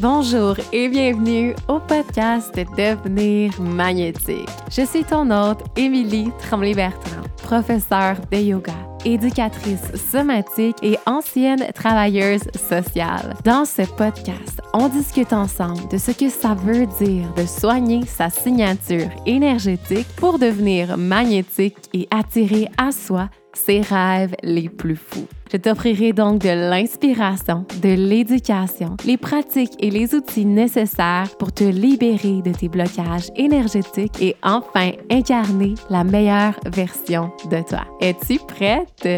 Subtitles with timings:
[0.00, 4.48] Bonjour et bienvenue au podcast Devenir magnétique.
[4.70, 8.74] Je suis ton hôte, Émilie Tremblay-Bertrand, professeure de yoga,
[9.04, 13.34] éducatrice somatique et ancienne travailleuse sociale.
[13.44, 18.28] Dans ce podcast, on discute ensemble de ce que ça veut dire de soigner sa
[18.30, 25.26] signature énergétique pour devenir magnétique et attirer à soi ses rêves les plus fous.
[25.52, 31.64] Je t'offrirai donc de l'inspiration, de l'éducation, les pratiques et les outils nécessaires pour te
[31.64, 37.84] libérer de tes blocages énergétiques et enfin incarner la meilleure version de toi.
[38.00, 39.08] Es-tu prête?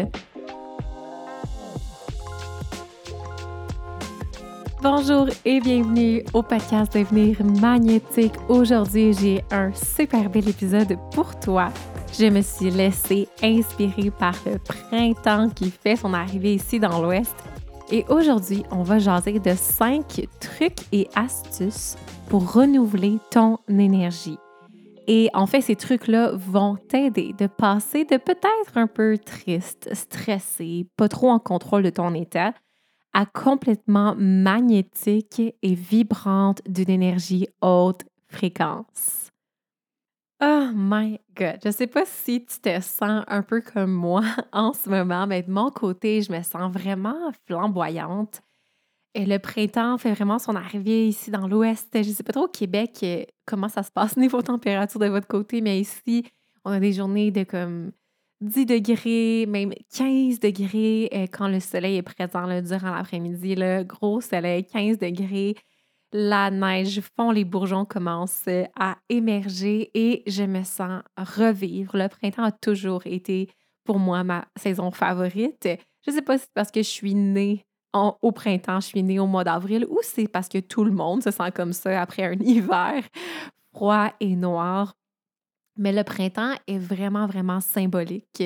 [4.83, 8.33] Bonjour et bienvenue au podcast Devenir magnétique.
[8.47, 11.69] Aujourd'hui, j'ai un super bel épisode pour toi
[12.13, 17.35] je me suis laissée inspirer par le printemps qui fait son arrivée ici dans l'Ouest.
[17.91, 21.95] Et aujourd'hui, on va jaser de cinq trucs et astuces
[22.29, 24.37] pour renouveler ton énergie.
[25.07, 30.85] Et en fait, ces trucs-là vont t'aider de passer de peut-être un peu triste, stressé,
[30.97, 32.53] pas trop en contrôle de ton état,
[33.13, 39.16] à complètement magnétique et vibrante d'une énergie haute fréquence.
[40.39, 41.59] Oh my God!
[41.65, 44.21] Je sais pas si tu te sens un peu comme moi
[44.51, 48.41] en ce moment, mais de mon côté, je me sens vraiment flamboyante.
[49.15, 51.89] Et le printemps fait vraiment son arrivée ici dans l'Ouest.
[51.95, 55.27] Je sais pas trop au Québec euh, comment ça se passe niveau température de votre
[55.27, 56.25] côté, mais ici,
[56.65, 57.91] on a des journées de comme
[58.41, 63.55] 10 degrés, même 15 degrés euh, quand le soleil est présent durant l'après-midi.
[63.87, 65.55] Gros soleil, 15 degrés
[66.13, 71.97] la neige fond, les bourgeons commencent à émerger et je me sens revivre.
[71.97, 73.49] Le printemps a toujours été
[73.83, 75.67] pour moi ma saison favorite.
[76.05, 77.65] Je ne sais pas si c'est parce que je suis née
[78.21, 81.23] au printemps, je suis née au mois d'avril ou c'est parce que tout le monde
[81.23, 83.03] se sent comme ça après un hiver
[83.73, 84.93] froid et noir.
[85.77, 88.43] Mais le printemps est vraiment, vraiment symbolique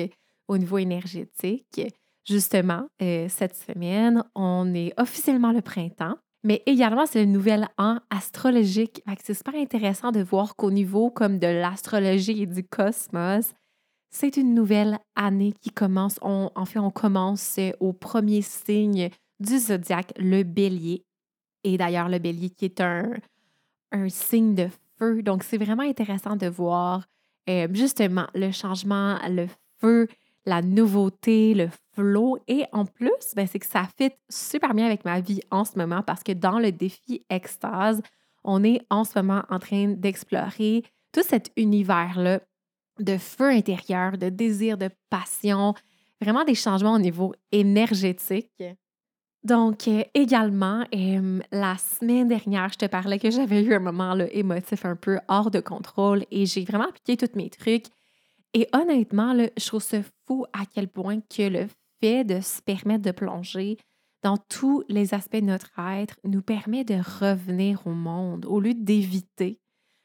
[0.48, 1.80] au niveau énergétique.
[2.24, 6.16] Justement, euh, cette semaine, on est officiellement le printemps.
[6.44, 9.02] Mais également, c'est le nouvel an astrologique.
[9.22, 13.54] C'est super intéressant de voir qu'au niveau comme de l'astrologie et du cosmos,
[14.10, 16.18] c'est une nouvelle année qui commence.
[16.20, 19.10] en fait, on commence au premier signe
[19.40, 21.04] du zodiaque, le bélier.
[21.64, 23.12] Et d'ailleurs, le bélier qui est un,
[23.92, 25.22] un signe de feu.
[25.22, 27.06] Donc, c'est vraiment intéressant de voir
[27.48, 29.46] euh, justement le changement, le
[29.80, 30.08] feu,
[30.46, 32.38] la nouveauté, le flow.
[32.48, 35.78] Et en plus, ben, c'est que ça fit super bien avec ma vie en ce
[35.78, 38.02] moment parce que dans le défi extase,
[38.44, 40.82] on est en ce moment en train d'explorer
[41.12, 42.40] tout cet univers-là
[42.98, 45.74] de feu intérieur, de désir, de passion,
[46.20, 48.50] vraiment des changements au niveau énergétique.
[49.44, 50.84] Donc, euh, également,
[51.50, 55.18] la semaine dernière, je te parlais que j'avais eu un moment là, émotif un peu
[55.28, 57.86] hors de contrôle et j'ai vraiment appliqué tous mes trucs.
[58.54, 61.68] Et honnêtement, je trouve ça fou à quel point que le
[62.00, 63.78] fait de se permettre de plonger
[64.22, 68.74] dans tous les aspects de notre être nous permet de revenir au monde au lieu
[68.74, 69.58] d'éviter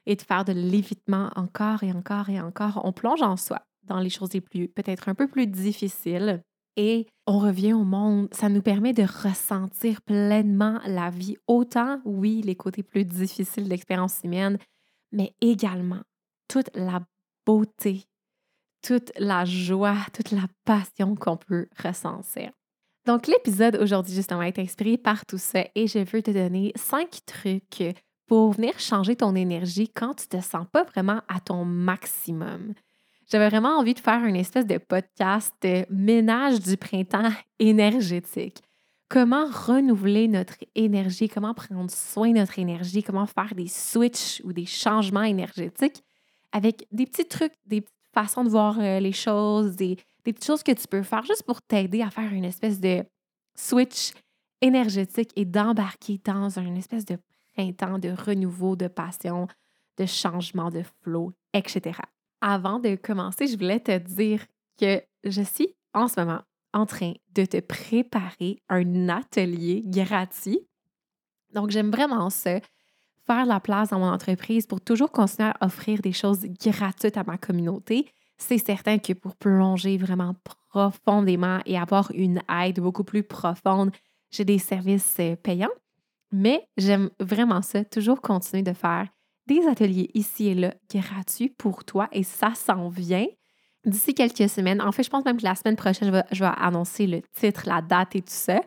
[0.06, 2.82] et de faire de l'évitement encore et encore et encore.
[2.84, 6.42] On plonge en soi dans les choses les plus, peut-être un peu plus difficiles
[6.78, 8.30] et on revient au monde.
[8.32, 13.70] Ça nous permet de ressentir pleinement la vie, autant, oui, les côtés plus difficiles de
[13.70, 14.58] l'expérience humaine,
[15.12, 16.02] mais également
[16.48, 17.02] toute la
[17.46, 18.06] beauté
[18.88, 22.52] toute la joie, toute la passion qu'on peut ressentir.
[23.06, 27.20] Donc, l'épisode aujourd'hui, justement, est inspiré par tout ça et je veux te donner cinq
[27.26, 27.84] trucs
[28.28, 32.74] pour venir changer ton énergie quand tu te sens pas vraiment à ton maximum.
[33.30, 35.54] J'avais vraiment envie de faire une espèce de podcast
[35.90, 38.64] ménage du printemps énergétique.
[39.10, 44.54] Comment renouveler notre énergie, comment prendre soin de notre énergie, comment faire des switches ou
[44.54, 46.04] des changements énergétiques
[46.54, 47.84] avec des petits trucs, des
[48.22, 49.96] façon de voir euh, les choses, des,
[50.26, 53.04] des, petites choses que tu peux faire juste pour t'aider à faire une espèce de
[53.56, 54.12] switch
[54.62, 57.18] énergétique et d'embarquer dans une espèce de
[57.54, 59.48] printemps de renouveau, de passion,
[59.98, 62.00] de changement, de flow, etc.
[62.42, 64.46] Avant de commencer, je voulais te dire
[64.80, 66.42] que je suis en ce moment
[66.74, 70.60] en train de te préparer un atelier gratuit.
[71.54, 72.60] Donc, j'aime vraiment ça
[73.28, 77.24] faire la place dans mon entreprise pour toujours continuer à offrir des choses gratuites à
[77.24, 78.08] ma communauté,
[78.38, 80.34] c'est certain que pour plonger vraiment
[80.70, 83.92] profondément et avoir une aide beaucoup plus profonde,
[84.32, 85.70] j'ai des services euh, payants.
[86.32, 89.08] Mais j'aime vraiment ça, toujours continuer de faire
[89.48, 93.28] des ateliers ici et là gratuits pour toi et ça s'en vient
[93.86, 94.82] d'ici quelques semaines.
[94.82, 97.22] En fait, je pense même que la semaine prochaine, je vais, je vais annoncer le
[97.34, 98.62] titre, la date et tout ça.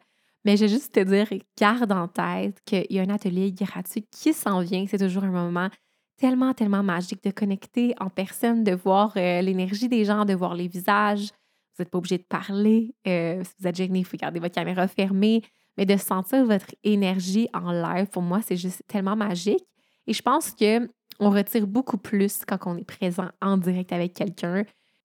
[0.45, 1.29] Mais je vais juste te dire,
[1.59, 4.87] garde en tête qu'il y a un atelier gratuit qui s'en vient.
[4.89, 5.69] C'est toujours un moment
[6.17, 10.55] tellement, tellement magique de connecter en personne, de voir euh, l'énergie des gens, de voir
[10.55, 11.31] les visages.
[11.77, 12.95] Vous n'êtes pas obligé de parler.
[13.07, 15.43] Euh, si vous êtes gêné, il faut garder votre caméra fermée.
[15.77, 19.65] Mais de sentir votre énergie en live, pour moi, c'est juste tellement magique.
[20.07, 20.89] Et je pense que
[21.21, 24.65] on retire beaucoup plus quand on est présent en direct avec quelqu'un.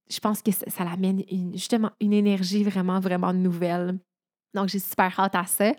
[0.09, 1.23] Je pense que ça, ça amène
[1.53, 3.99] justement une énergie vraiment, vraiment nouvelle.
[4.55, 5.73] Donc, j'ai super hâte à ça.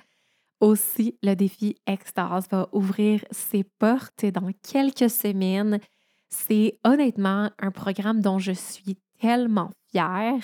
[0.61, 5.81] Aussi, le défi Extase va ouvrir ses portes dans quelques semaines.
[6.29, 10.41] C'est honnêtement un programme dont je suis tellement fière.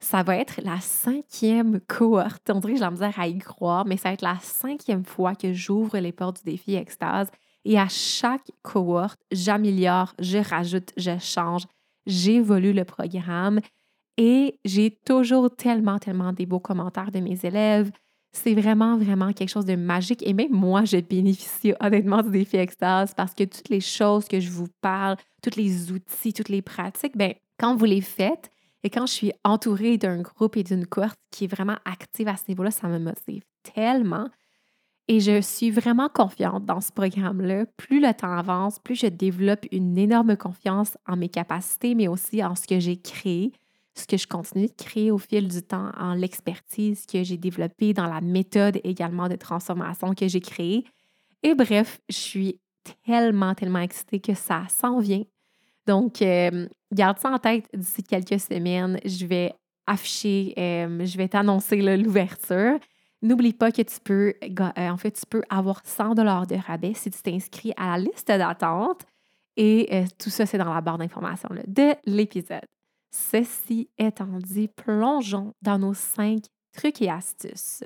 [0.00, 2.50] Ça va être la cinquième cohorte.
[2.50, 5.04] On dirait que j'ai la misère à y croire, mais ça va être la cinquième
[5.04, 7.28] fois que j'ouvre les portes du défi Extase.
[7.64, 11.64] Et à chaque cohorte, j'améliore, je rajoute, je change,
[12.06, 13.60] j'évolue le programme.
[14.18, 17.92] Et j'ai toujours tellement, tellement des beaux commentaires de mes élèves.
[18.32, 20.26] C'est vraiment, vraiment quelque chose de magique.
[20.26, 24.40] Et même moi, je bénéficie honnêtement du défi Extase parce que toutes les choses que
[24.40, 28.50] je vous parle, tous les outils, toutes les pratiques, ben, quand vous les faites
[28.82, 32.36] et quand je suis entourée d'un groupe et d'une cohorte qui est vraiment active à
[32.36, 34.28] ce niveau-là, ça me motive tellement.
[35.06, 37.66] Et je suis vraiment confiante dans ce programme-là.
[37.76, 42.44] Plus le temps avance, plus je développe une énorme confiance en mes capacités, mais aussi
[42.44, 43.52] en ce que j'ai créé,
[43.98, 47.92] ce que je continue de créer au fil du temps, en l'expertise que j'ai développée,
[47.92, 50.84] dans la méthode également de transformation que j'ai créée.
[51.42, 52.60] Et bref, je suis
[53.04, 55.24] tellement, tellement excitée que ça s'en vient.
[55.86, 59.00] Donc, euh, garde ça en tête d'ici quelques semaines.
[59.04, 59.54] Je vais
[59.86, 62.78] afficher, euh, je vais t'annoncer l'ouverture.
[63.22, 66.92] N'oublie pas que tu peux, euh, en fait, tu peux avoir 100 dollars de rabais
[66.94, 69.04] si tu t'inscris à la liste d'attente.
[69.56, 72.60] Et tout ça, c'est dans la barre d'information de l'épisode.
[73.10, 77.84] Ceci étant dit, plongeons dans nos cinq trucs et astuces.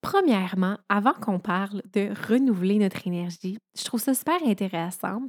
[0.00, 5.22] Premièrement, avant qu'on parle de renouveler notre énergie, je trouve ça super intéressant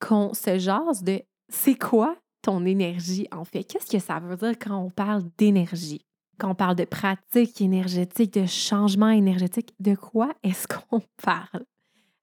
[0.00, 3.64] qu'on se jase de c'est quoi ton énergie en fait?
[3.64, 6.04] Qu'est-ce que ça veut dire quand on parle d'énergie?
[6.38, 11.64] quand on parle de pratique énergétique, de changement énergétique, de quoi est-ce qu'on parle?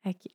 [0.05, 0.27] OK.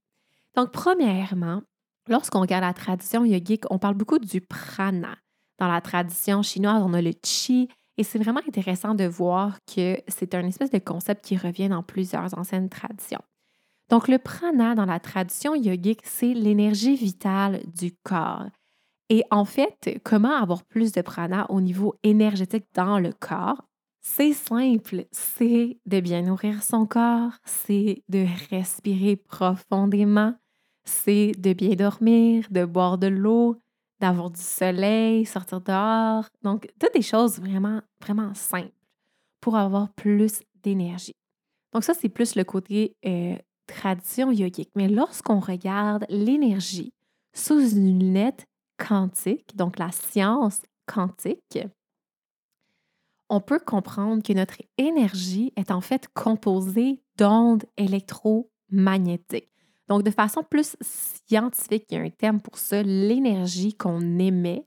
[0.54, 1.62] Donc, premièrement,
[2.06, 5.16] lorsqu'on regarde la tradition yogique, on parle beaucoup du prana.
[5.60, 7.68] Dans la tradition chinoise, on a le chi,
[7.98, 11.82] et c'est vraiment intéressant de voir que c'est un espèce de concept qui revient dans
[11.82, 13.20] plusieurs anciennes traditions.
[13.90, 18.46] Donc, le prana dans la tradition yogique, c'est l'énergie vitale du corps.
[19.10, 23.64] Et en fait, comment avoir plus de prana au niveau énergétique dans le corps?
[24.00, 30.34] C'est simple, c'est de bien nourrir son corps, c'est de respirer profondément,
[30.84, 33.60] c'est de bien dormir, de boire de l'eau,
[34.00, 36.24] d'avoir du soleil, sortir dehors.
[36.42, 38.72] Donc, toutes des choses vraiment, vraiment simples
[39.40, 41.14] pour avoir plus d'énergie.
[41.72, 43.36] Donc, ça, c'est plus le côté euh,
[43.66, 44.70] tradition yogique.
[44.74, 46.92] Mais lorsqu'on regarde l'énergie
[47.32, 51.58] sous une lunette quantique, donc la science quantique,
[53.28, 59.48] on peut comprendre que notre énergie est en fait composée d'ondes électromagnétiques.
[59.90, 64.64] Donc, de façon plus scientifique, il y a un terme pour ça, l'énergie qu'on émet,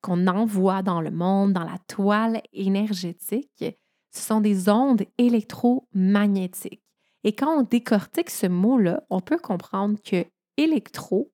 [0.00, 3.64] qu'on envoie dans le monde, dans la toile énergétique,
[4.10, 6.82] ce sont des ondes électromagnétiques.
[7.22, 10.24] Et quand on décortique ce mot-là, on peut comprendre que
[10.56, 11.30] électro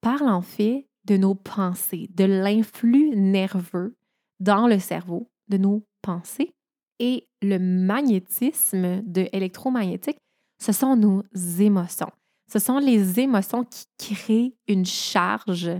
[0.00, 3.98] parle en fait de nos pensées, de l'influx nerveux
[4.40, 6.54] dans le cerveau de nos pensées.
[7.00, 10.18] Et le magnétisme de électromagnétique,
[10.58, 11.22] ce sont nos
[11.58, 12.10] émotions.
[12.52, 15.70] Ce sont les émotions qui créent une charge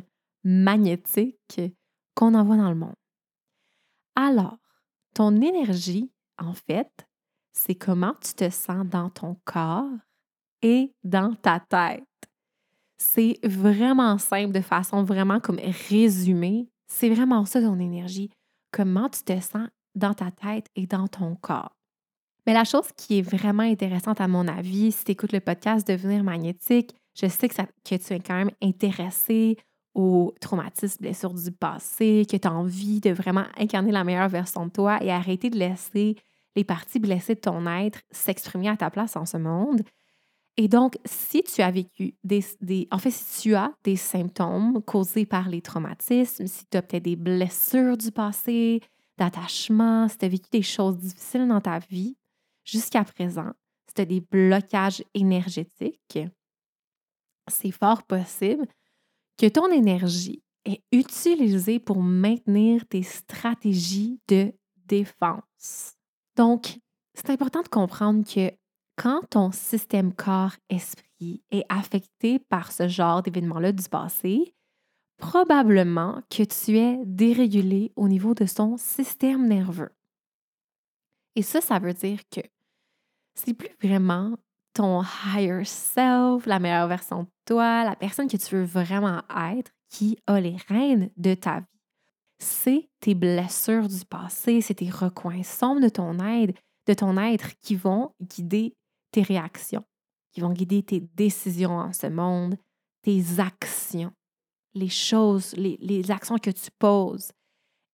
[0.45, 1.61] magnétique
[2.15, 2.95] qu'on envoie dans le monde.
[4.15, 4.59] Alors,
[5.15, 7.09] ton énergie, en fait,
[7.53, 9.91] c'est comment tu te sens dans ton corps
[10.63, 12.05] et dans ta tête.
[12.99, 16.69] C'est vraiment simple de façon vraiment comme résumée.
[16.87, 18.31] C'est vraiment ça ton énergie
[18.71, 21.77] comment tu te sens dans ta tête et dans ton corps.
[22.51, 25.87] Mais la chose qui est vraiment intéressante à mon avis, si tu écoutes le podcast
[25.87, 29.57] Devenir magnétique, je sais que, que tu es quand même intéressé
[29.95, 34.67] aux traumatismes, blessures du passé, que tu as envie de vraiment incarner la meilleure version
[34.67, 36.17] de toi et arrêter de laisser
[36.57, 39.83] les parties blessées de ton être s'exprimer à ta place en ce monde.
[40.57, 45.25] Et donc, si tu as vécu des, En fait, si tu as des symptômes causés
[45.25, 48.81] par les traumatismes, si tu as peut-être des blessures du passé,
[49.19, 52.17] d'attachement, si tu as vécu des choses difficiles dans ta vie
[52.65, 53.53] jusqu'à présent,
[53.89, 56.19] si tu as des blocages énergétiques,
[57.49, 58.67] c'est fort possible
[59.37, 64.53] que ton énergie est utilisée pour maintenir tes stratégies de
[64.87, 65.95] défense.
[66.37, 66.79] Donc,
[67.15, 68.53] c'est important de comprendre que
[68.97, 74.55] quand ton système corps-esprit est affecté par ce genre d'événement-là du passé,
[75.17, 79.91] probablement que tu es dérégulé au niveau de son système nerveux.
[81.37, 82.41] Et ça, ça veut dire que
[83.35, 84.37] c'est plus vraiment
[84.75, 89.23] ton higher self, la meilleure version de toi, la personne que tu veux vraiment
[89.55, 91.67] être qui a les rênes de ta vie.
[92.39, 96.55] C'est tes blessures du passé, c'est tes recoins sombres de ton aide,
[96.87, 98.75] de ton être qui vont guider
[99.11, 99.85] tes réactions,
[100.33, 102.57] qui vont guider tes décisions en ce monde,
[103.03, 104.13] tes actions,
[104.75, 107.33] les choses, les, les actions que tu poses.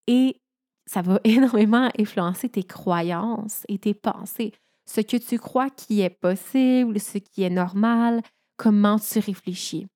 [0.06, 0.40] Et
[0.86, 4.52] ça va énormément influencer tes croyances et tes pensées.
[4.86, 8.22] Ce que tu crois qui est possible, ce qui est normal,
[8.56, 9.86] comment tu réfléchis.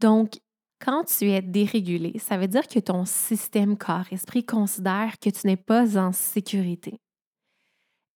[0.00, 0.40] Donc,
[0.80, 5.56] quand tu es dérégulé, ça veut dire que ton système corps-esprit considère que tu n'es
[5.56, 6.98] pas en sécurité.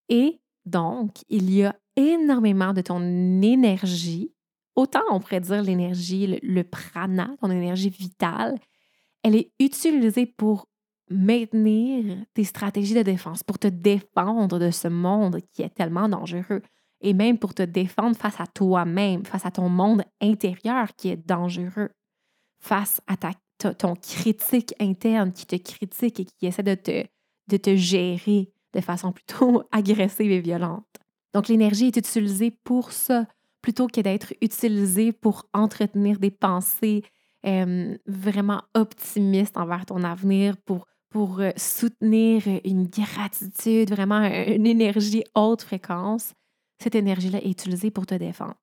[0.08, 3.00] Et donc, il y a énormément de ton
[3.40, 4.32] énergie,
[4.74, 8.58] autant on pourrait dire l'énergie, le, prana, ton énergie vitale,
[9.22, 10.66] elle est utilisée pour
[11.10, 16.62] maintenir tes stratégies de défense, pour te défendre de ce monde qui est tellement dangereux
[17.00, 21.26] et même pour te défendre face à toi-même, face à ton monde intérieur qui est
[21.26, 21.90] dangereux,
[22.58, 23.32] face à ta,
[23.74, 27.04] ton critique interne qui te critique et qui essaie de te,
[27.48, 30.86] de te gérer de façon plutôt agressive et violente.
[31.34, 33.26] Donc l'énergie est utilisée pour ça,
[33.60, 37.02] plutôt que d'être utilisée pour entretenir des pensées
[37.46, 45.24] euh, vraiment optimistes envers ton avenir, pour pour euh, soutenir une gratitude, vraiment une énergie
[45.34, 46.32] haute fréquence,
[46.82, 48.54] cette énergie-là est utilisée pour te défendre.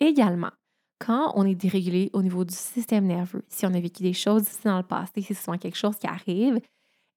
[0.00, 0.50] Également,
[0.98, 4.42] quand on est dérégulé au niveau du système nerveux, si on a vécu des choses
[4.42, 6.60] ici dans le passé, si c'est souvent quelque chose qui arrive,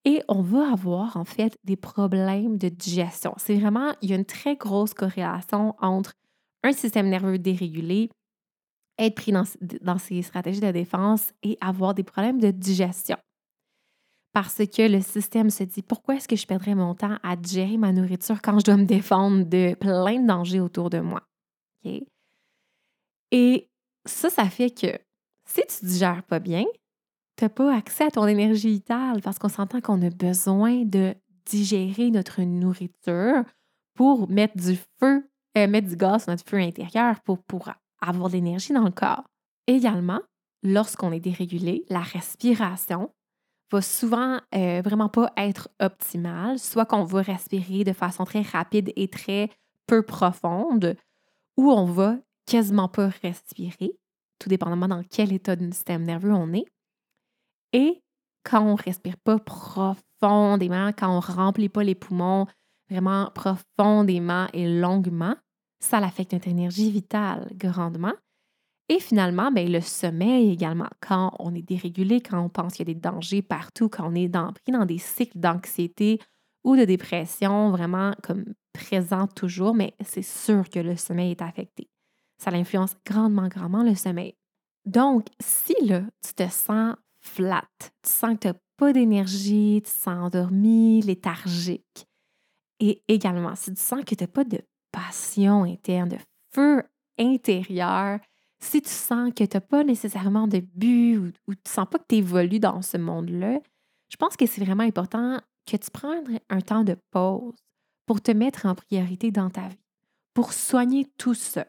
[0.05, 3.33] et on va avoir en fait des problèmes de digestion.
[3.37, 6.13] C'est vraiment, il y a une très grosse corrélation entre
[6.63, 8.09] un système nerveux dérégulé,
[8.97, 9.43] être pris dans,
[9.81, 13.17] dans ses stratégies de défense et avoir des problèmes de digestion
[14.33, 17.77] parce que le système se dit pourquoi est-ce que je perdrais mon temps à gérer
[17.77, 21.23] ma nourriture quand je dois me défendre de plein de dangers autour de moi?
[23.31, 23.69] Et
[24.05, 24.97] ça, ça fait que
[25.45, 26.63] si tu ne digères pas bien,
[27.37, 31.15] tu n'as pas accès à ton énergie vitale parce qu'on s'entend qu'on a besoin de
[31.45, 33.43] digérer notre nourriture
[33.95, 37.69] pour mettre du feu, euh, mettre du gaz sur notre feu intérieur pour, pour
[38.01, 39.23] avoir de l'énergie dans le corps.
[39.67, 40.21] Également,
[40.63, 43.11] lorsqu'on est dérégulé, la respiration
[43.71, 48.91] va souvent euh, vraiment pas être optimal, soit qu'on va respirer de façon très rapide
[48.95, 49.49] et très
[49.87, 50.95] peu profonde,
[51.57, 53.97] ou on va quasiment pas respirer,
[54.39, 56.65] tout dépendamment dans quel état du système nerveux on est.
[57.73, 58.01] Et
[58.43, 62.47] quand on respire pas profondément, quand on remplit pas les poumons
[62.89, 65.35] vraiment profondément et longuement,
[65.79, 68.13] ça affecte notre énergie vitale grandement.
[68.91, 72.91] Et finalement, ben, le sommeil également, quand on est dérégulé, quand on pense qu'il y
[72.91, 76.19] a des dangers partout, quand on est pris dans des cycles d'anxiété
[76.65, 78.43] ou de dépression vraiment comme
[78.73, 81.87] présents toujours, mais c'est sûr que le sommeil est affecté.
[82.37, 84.35] Ça influence grandement, grandement le sommeil.
[84.83, 89.89] Donc, si là, tu te sens flat, tu sens que tu n'as pas d'énergie, tu
[89.89, 92.07] te sens endormi, léthargique,
[92.81, 94.59] et également, si tu sens que tu n'as pas de
[94.91, 96.17] passion interne, de
[96.53, 96.83] feu
[97.17, 98.19] intérieur,
[98.61, 101.97] si tu sens que tu n'as pas nécessairement de but ou, tu ne sens pas
[101.97, 103.59] que tu évolues dans ce monde-là,
[104.09, 107.55] je pense que c'est vraiment important que tu prennes un temps de pause
[108.05, 109.79] pour te mettre en priorité dans ta vie,
[110.33, 111.65] pour soigner tout ça.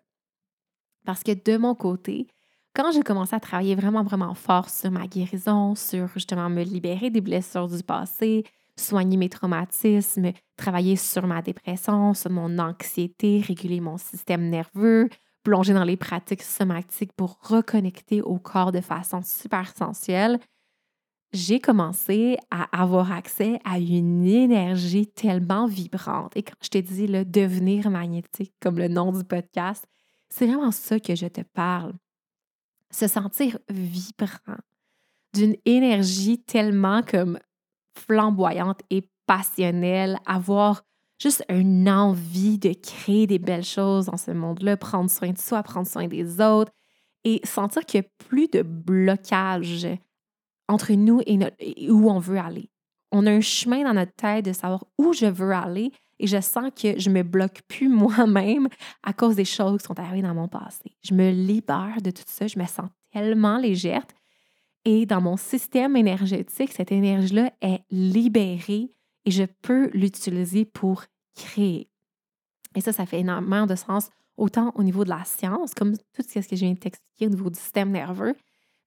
[1.04, 2.26] Parce que de mon côté,
[2.74, 7.10] quand j'ai commencé à travailler vraiment, vraiment fort sur ma guérison, sur justement me libérer
[7.10, 8.44] des blessures du passé,
[8.76, 15.08] soigner mes traumatismes, travailler sur ma dépression, sur mon anxiété, réguler mon système nerveux,
[15.42, 20.38] plonger dans les pratiques somatiques pour reconnecter au corps de façon super sensuelle,
[21.32, 26.36] j'ai commencé à avoir accès à une énergie tellement vibrante.
[26.36, 29.86] Et quand je t'ai dit le devenir magnétique, comme le nom du podcast,
[30.28, 31.94] c'est vraiment ça que je te parle.
[32.90, 34.58] Se sentir vibrant,
[35.32, 37.38] d'une énergie tellement comme
[37.96, 40.82] flamboyante et passionnelle, avoir
[41.22, 45.62] juste une envie de créer des belles choses dans ce monde-là, prendre soin de soi,
[45.62, 46.72] prendre soin des autres
[47.24, 49.86] et sentir qu'il n'y a plus de blocage
[50.68, 51.38] entre nous et,
[51.90, 52.70] où on veut aller.
[53.12, 56.40] On a un chemin dans notre tête de savoir où je veux aller et je
[56.40, 58.68] sens que je me bloque plus moi-même
[59.04, 60.96] à cause des choses qui sont arrivées dans mon passé.
[61.04, 64.02] Je me libère de tout ça, je me sens tellement légère
[64.84, 68.90] et dans mon système énergétique, cette énergie-là est libérée
[69.24, 71.88] et je peux l'utiliser pour créer.
[72.74, 76.22] Et ça, ça fait énormément de sens, autant au niveau de la science, comme tout
[76.26, 78.34] ce que je viens de t'expliquer au niveau du système nerveux,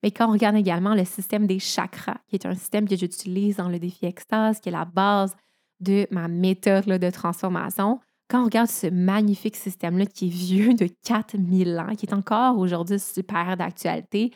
[0.06, 3.58] mais quand on regarde également le système des chakras, qui est un système que j'utilise
[3.58, 5.36] dans le défi extase, qui est la base
[5.80, 8.00] de ma méthode de transformation,
[8.30, 12.58] quand on regarde ce magnifique système-là qui est vieux de 4000 ans, qui est encore
[12.60, 14.32] aujourd'hui super d'actualité,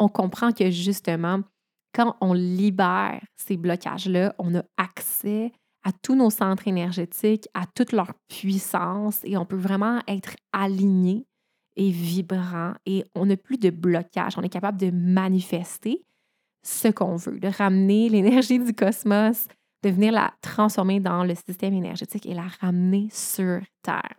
[0.00, 1.40] on comprend que justement,
[1.92, 5.52] quand on libère ces blocages-là, on a accès
[5.84, 11.26] à tous nos centres énergétiques, à toute leur puissance et on peut vraiment être aligné
[11.76, 14.38] et vibrant et on n'a plus de blocage.
[14.38, 16.04] On est capable de manifester
[16.64, 19.46] ce qu'on veut, de ramener l'énergie du cosmos,
[19.82, 24.14] de venir la transformer dans le système énergétique et la ramener sur Terre.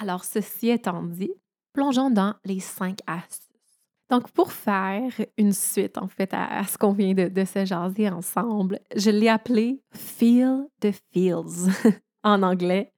[0.00, 1.32] Alors, ceci étant dit,
[1.72, 3.45] plongeons dans les cinq astuces.
[4.08, 8.08] Donc, pour faire une suite, en fait, à, ce qu'on vient de, de, se jaser
[8.08, 11.70] ensemble, je l'ai appelé Feel the Feels
[12.22, 12.92] en anglais.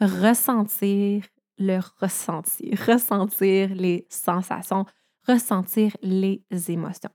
[0.00, 1.24] Ressentir
[1.58, 4.86] le ressenti, ressentir les sensations,
[5.26, 7.10] ressentir les émotions.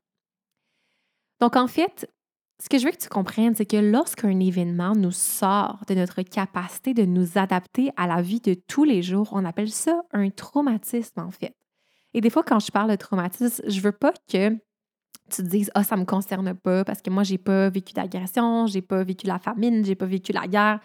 [1.39, 2.09] Donc, en fait,
[2.61, 6.21] ce que je veux que tu comprennes, c'est que lorsqu'un événement nous sort de notre
[6.23, 10.29] capacité de nous adapter à la vie de tous les jours, on appelle ça un
[10.29, 11.55] traumatisme, en fait.
[12.13, 14.59] Et des fois, quand je parle de traumatisme, je veux pas que tu
[15.29, 18.81] te dises Ah, ça me concerne pas parce que moi, j'ai pas vécu d'agression, j'ai
[18.81, 20.79] pas vécu la famine, j'ai pas vécu la guerre,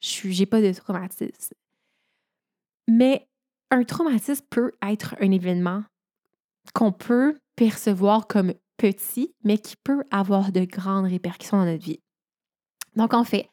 [0.00, 1.54] je n'ai pas de traumatisme.
[2.88, 3.26] Mais
[3.70, 5.84] un traumatisme peut être un événement
[6.74, 12.00] qu'on peut percevoir comme petit, mais qui peut avoir de grandes répercussions dans notre vie.
[12.96, 13.48] Donc, en fait,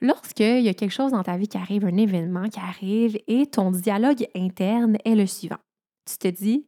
[0.00, 3.46] lorsqu'il y a quelque chose dans ta vie qui arrive, un événement qui arrive, et
[3.46, 5.58] ton dialogue interne est le suivant.
[6.08, 6.66] Tu te dis,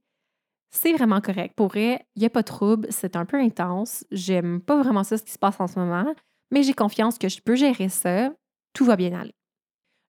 [0.71, 1.55] c'est vraiment correct.
[1.57, 5.05] Pour vrai, il n'y a pas de trouble, c'est un peu intense, j'aime pas vraiment
[5.05, 6.15] ça ce qui se passe en ce moment,
[6.51, 8.33] mais j'ai confiance que je peux gérer ça,
[8.73, 9.35] tout va bien aller.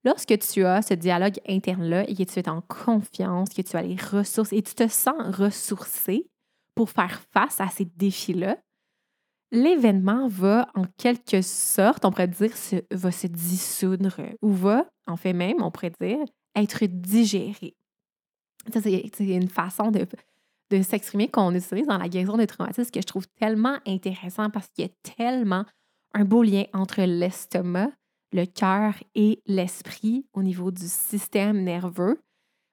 [0.04, 3.82] Lorsque tu as ce dialogue interne-là et que tu es en confiance, que tu as
[3.82, 6.30] les ressources et tu te sens ressourcé,
[6.76, 8.58] pour faire face à ces défis-là,
[9.52, 12.52] l'événement va en quelque sorte, on pourrait dire,
[12.92, 16.20] va se dissoudre ou va, en fait même, on pourrait dire,
[16.56, 17.77] être digéré.
[18.72, 20.06] C'est une façon de,
[20.70, 24.68] de s'exprimer qu'on utilise dans la guérison des traumatismes que je trouve tellement intéressant parce
[24.70, 25.66] qu'il y a tellement
[26.14, 27.92] un beau lien entre l'estomac,
[28.34, 32.20] le cœur et l'esprit au niveau du système nerveux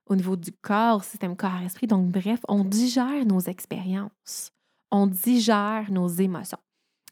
[0.07, 1.87] au niveau du corps, système corps-esprit.
[1.87, 4.52] Donc, bref, on digère nos expériences,
[4.90, 6.59] on digère nos émotions.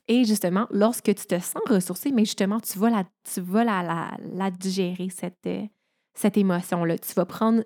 [0.09, 4.11] Et justement, lorsque tu te sens ressourcé, mais justement, tu vas la, tu vas la,
[4.33, 5.64] la, digérer, cette, euh,
[6.14, 6.99] cette émotion-là.
[6.99, 7.62] Tu vas prendre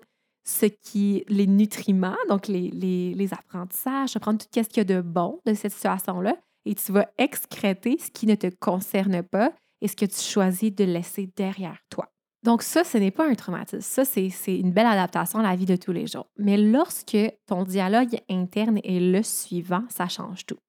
[0.47, 4.79] ce qui, les nutriments, donc les, les, les apprentissages, tu prendre tout ce qu'il y
[4.79, 9.23] a de bon de cette situation-là et tu vas excréter ce qui ne te concerne
[9.23, 12.09] pas et ce que tu choisis de laisser derrière toi.
[12.43, 13.81] Donc ça, ce n'est pas un traumatisme.
[13.81, 16.27] Ça, c'est une belle adaptation à la vie de tous les jours.
[16.37, 20.59] Mais lorsque ton dialogue interne est le suivant, ça change tout.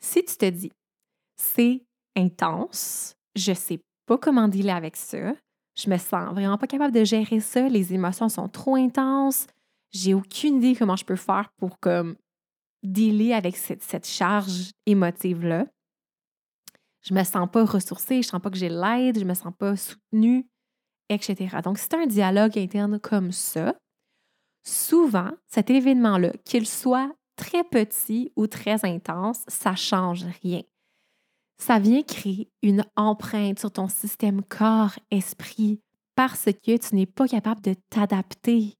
[0.00, 0.72] Si tu te dis,
[1.36, 1.82] c'est
[2.16, 5.32] intense, je ne sais pas comment dealer avec ça,
[5.76, 9.46] je me sens vraiment pas capable de gérer ça, les émotions sont trop intenses,
[9.92, 12.16] j'ai aucune idée comment je peux faire pour comme
[12.82, 15.66] dealer avec cette, cette charge émotive-là.
[17.02, 19.76] Je me sens pas ressourcée, je sens pas que j'ai l'aide, je me sens pas
[19.76, 20.46] soutenue
[21.08, 21.56] etc.
[21.62, 23.74] Donc, c'est un dialogue interne comme ça.
[24.66, 30.62] Souvent, cet événement-là, qu'il soit très petit ou très intense, ça change rien.
[31.66, 35.80] Ça vient créer une empreinte sur ton système corps-esprit
[36.14, 38.74] parce que tu n'es pas capable de t'adapter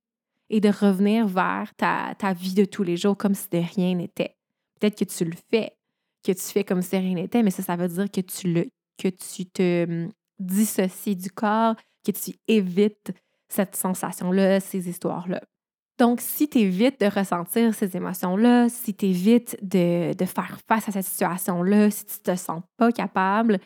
[0.50, 4.36] et de revenir vers ta, vie de tous les jours comme si de rien n'était.
[4.78, 5.78] Peut-être que tu le fais,
[6.22, 8.52] que tu fais comme si de rien n'était, mais ça, ça veut dire que tu,
[8.52, 8.66] le,
[8.98, 13.12] que tu te hum, dissocies du corps, que tu évites
[13.48, 15.40] cette sensation-là, ces histoires-là.
[15.98, 20.92] Donc, si tu évites de ressentir ces émotions-là, si tu évites de, faire face à
[20.92, 23.60] cette situation-là, si tu te sens pas capable,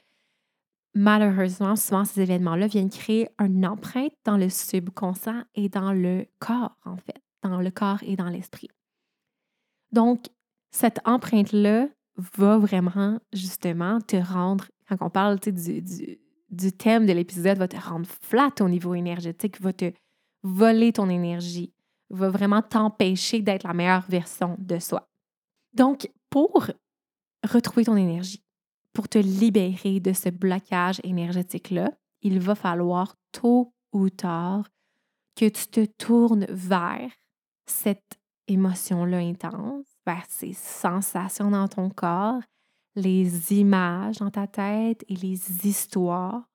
[0.95, 6.77] malheureusement, souvent, ces événements-là viennent créer une empreinte dans le subconscient et dans le corps,
[6.85, 8.69] en fait, dans le corps et dans l'esprit.
[9.93, 10.27] Donc,
[10.71, 16.19] cette empreinte-là va vraiment, justement, te rendre, quand on parle du, du,
[16.51, 19.93] du thème de l'épisode va te rendre flat au niveau énergétique, va te
[20.43, 21.73] voler ton énergie,
[22.11, 25.09] va vraiment t'empêcher d'être la meilleure version de soi.
[25.75, 26.67] Donc, pour
[27.47, 28.43] retrouver ton énergie,
[28.93, 31.93] pour te libérer de ce blocage énergétique-là,
[32.23, 34.69] il va falloir tôt ou tard
[35.37, 37.11] que tu te tournes vers
[37.67, 38.19] cette
[38.49, 42.41] émotion-là intense, vers ces sensations dans ton corps,
[42.97, 46.49] les images dans ta tête et les histoires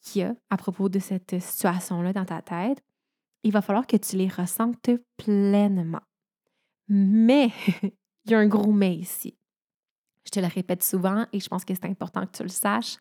[0.00, 2.82] qu'il y a à propos de cette situation-là dans ta tête,
[3.42, 6.02] il va falloir que tu les ressentes pleinement.
[6.88, 7.50] Mais,
[7.82, 9.36] il y a un gros mais ici.
[10.24, 12.98] Je te le répète souvent et je pense que c'est important que tu le saches,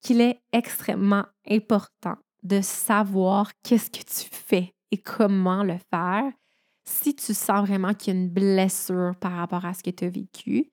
[0.00, 6.32] qu'il est extrêmement important de savoir qu'est-ce que tu fais et comment le faire
[6.88, 10.04] si tu sens vraiment qu'il y a une blessure par rapport à ce que tu
[10.06, 10.70] as vécu.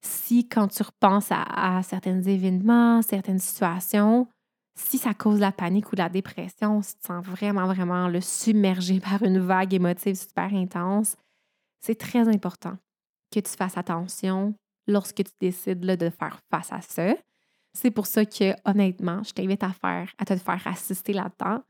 [0.00, 1.42] Si quand tu repenses à,
[1.78, 4.28] à certains événements, certaines situations,
[4.78, 8.20] si ça cause la panique ou la dépression, si tu te sens vraiment, vraiment le
[8.20, 11.16] submergé par une vague émotive super intense,
[11.80, 12.76] c'est très important
[13.32, 14.54] que tu fasses attention
[14.86, 17.14] lorsque tu décides de faire face à ça.
[17.74, 21.62] C'est pour ça que, honnêtement, je t'invite à faire, à te faire assister là-dedans.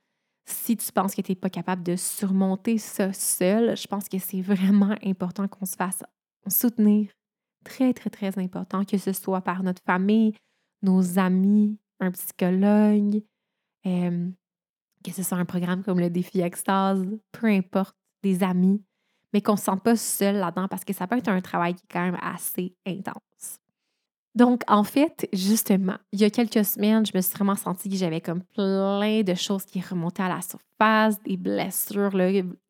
[0.46, 4.18] Si tu penses que tu n'es pas capable de surmonter ça seul, je pense que
[4.18, 6.02] c'est vraiment important qu'on se fasse
[6.46, 7.10] soutenir.
[7.64, 10.34] Très, très, très important, que ce soit par notre famille,
[10.82, 13.22] nos amis, un psychologue,
[13.86, 14.28] euh,
[15.04, 18.82] que ce soit un programme comme le défi extase, peu importe, des amis
[19.32, 21.74] mais qu'on ne se sente pas seul là-dedans parce que ça peut être un travail
[21.74, 23.60] qui est quand même assez intense.
[24.34, 27.96] Donc, en fait, justement, il y a quelques semaines, je me suis vraiment sentie que
[27.96, 32.12] j'avais comme plein de choses qui remontaient à la surface, des blessures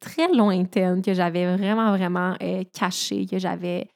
[0.00, 3.88] très lointaines que j'avais vraiment, vraiment euh, cachées, que j'avais,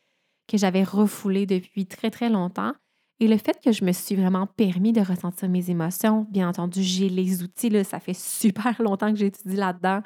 [0.49, 2.73] que j'avais refoulées depuis très, très longtemps.
[3.23, 6.83] Et le fait que je me suis vraiment permis de ressentir mes émotions, bien entendu,
[6.83, 10.03] j'ai les outils, ça fait super longtemps que j'étudie là-dedans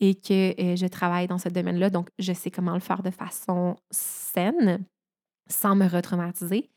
[0.00, 3.10] et que euh, je travaille dans ce domaine-là, donc je sais comment le faire de
[3.10, 4.82] façon saine,
[5.46, 6.70] sans me retraumatiser.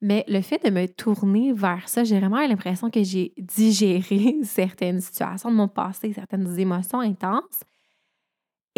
[0.00, 5.00] Mais le fait de me tourner vers ça, j'ai vraiment l'impression que j'ai digéré certaines
[5.00, 7.60] situations de mon passé, certaines émotions intenses,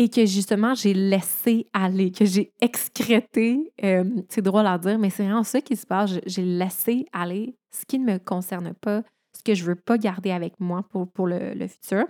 [0.02, 5.10] et que justement, j'ai laissé aller, que j'ai excrété, euh, c'est drôle à dire, mais
[5.10, 9.04] c'est vraiment ça qui se passe, j'ai laissé aller ce qui ne me concerne pas,
[9.32, 12.04] ce que je ne veux pas garder avec moi pour, pour le, futur.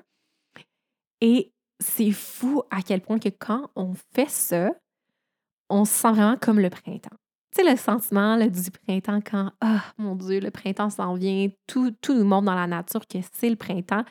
[1.20, 4.72] Et c'est fou à quel point que quand on fait ça,
[5.68, 7.16] on se sent vraiment comme le printemps.
[7.54, 11.90] Tu sais, le sentiment du printemps quand, ah, mon Dieu, le printemps s'en vient, tout,
[12.00, 14.04] tout nous montre dans la nature que c'est le printemps.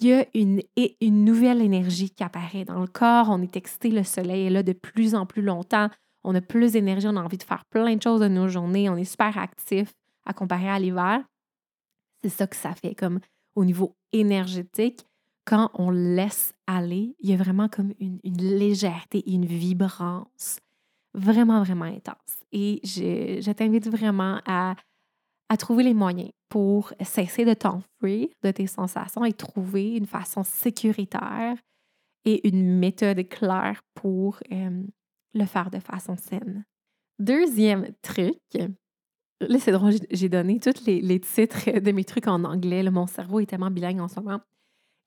[0.00, 3.28] Il y a une, nouvelle énergie qui apparaît dans le corps.
[3.30, 5.88] On est excité, le soleil est là de plus en plus longtemps.
[6.24, 8.88] On a plus d'énergie, on a envie de faire plein de choses de nos journées.
[8.88, 9.92] On est super actif
[10.24, 11.24] à comparer à l'hiver.
[12.22, 13.20] C'est ça que ça fait comme
[13.54, 15.04] au niveau énergétique
[15.48, 20.60] quand on laisse aller, il y a vraiment comme une, légèreté une vibrance
[21.14, 22.36] vraiment, vraiment intense.
[22.52, 24.74] Et je, t'invite vraiment à,
[25.48, 30.42] à trouver les moyens pour cesser de t'enfuir de tes sensations et trouver une façon
[30.42, 31.56] sécuritaire
[32.24, 34.82] et une méthode claire pour euh,
[35.34, 36.64] le faire de façon saine.
[37.18, 38.38] Deuxième truc,
[39.40, 42.82] là c'est drôle, j'ai donné tous les, les, titres de mes trucs en anglais.
[42.90, 44.40] mon cerveau est tellement bilingue en ce moment.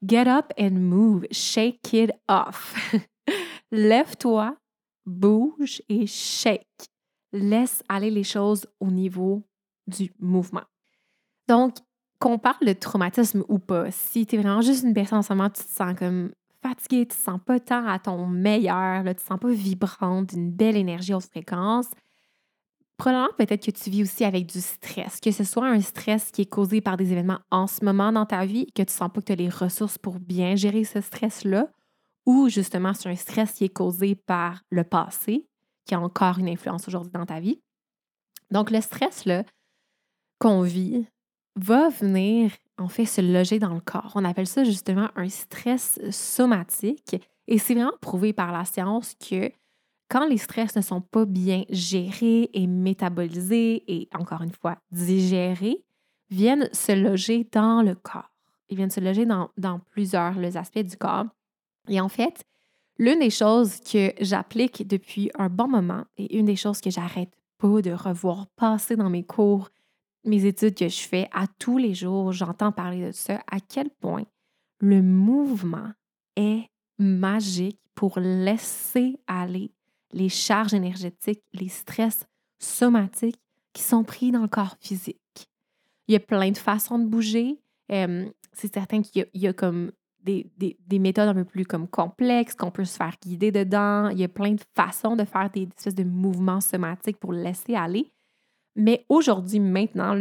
[0.04, 1.28] Get up and move.
[1.32, 2.76] Shake it off.
[3.72, 4.58] Lève-toi,
[5.06, 6.66] bouge et shake.
[7.32, 9.44] Laisse aller les choses au niveau
[9.88, 10.64] du mouvement.
[11.48, 11.76] Donc,
[12.20, 15.34] qu'on parle de traumatisme ou pas, si tu es vraiment juste une personne en ce
[15.34, 19.14] moment, tu te sens comme fatigué, tu te sens pas tant à ton meilleur, là,
[19.14, 21.88] tu te sens pas vibrante, d'une belle énergie haute fréquence,
[23.02, 26.44] Probablement peut-être que tu vis aussi avec du stress, que ce soit un stress qui
[26.44, 29.22] est causé par des événements en ce moment dans ta vie, que tu sens pas
[29.22, 31.68] que tu as les ressources pour bien gérer ce stress-là,
[32.28, 35.48] ou justement c'est un stress qui est causé par le passé,
[35.86, 37.60] qui a encore une influence aujourd'hui dans ta vie.
[38.52, 39.46] Donc le stress-là
[40.42, 41.06] qu'on vit
[41.56, 44.12] va venir en fait se loger dans le corps.
[44.16, 47.16] On appelle ça justement un stress somatique
[47.48, 49.52] et c'est vraiment prouvé par la science que
[50.10, 55.84] quand les stress ne sont pas bien gérés et métabolisés et encore une fois digérés,
[56.32, 58.32] viennent se loger dans le corps.
[58.70, 61.28] Ils viennent se loger dans, plusieurs aspects du corps.
[61.88, 62.46] Et en fait,
[62.98, 67.32] l'une des choses que j'applique depuis un bon moment et une des choses que j'arrête
[67.58, 69.70] pas de revoir passer dans mes cours,
[70.24, 73.90] mes études que je fais à tous les jours, j'entends parler de ça, à quel
[73.90, 74.24] point
[74.80, 75.92] le mouvement
[76.36, 76.68] est
[77.00, 79.72] magique pour laisser aller
[80.14, 82.26] les charges énergétiques, les stress
[82.60, 83.40] somatiques
[83.74, 85.20] qui sont pris dans le corps physique.
[86.08, 87.60] Il y a plein de façons de bouger.
[87.90, 89.92] c'est certain qu'il y, a comme
[90.24, 90.46] des,
[91.00, 94.10] méthodes un peu plus comme complexes, qu'on peut se faire guider dedans.
[94.10, 97.76] Il y a plein de façons de faire des espèces de mouvements somatiques pour laisser
[97.76, 98.12] aller.
[98.76, 100.18] Mais aujourd'hui, maintenant,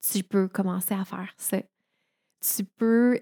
[0.00, 1.58] tu peux commencer à faire ça.
[2.40, 3.20] Tu peux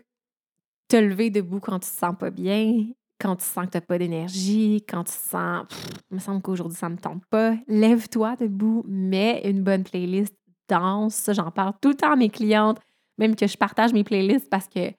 [0.89, 2.87] te lever debout quand tu te sens pas bien,
[3.21, 5.67] quand tu sens que tu n'as pas d'énergie, quand tu sens,
[6.11, 10.35] il me semble qu'aujourd'hui ça ne me tente pas, lève-toi debout, mets une bonne playlist,
[10.69, 11.31] danse.
[11.33, 12.79] j'en parle tout le temps à mes clientes.
[13.19, 14.91] même que je partage mes playlists parce que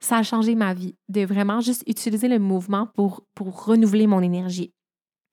[0.00, 4.20] ça a changé ma vie, de vraiment juste utiliser le mouvement pour, pour renouveler mon
[4.20, 4.72] énergie.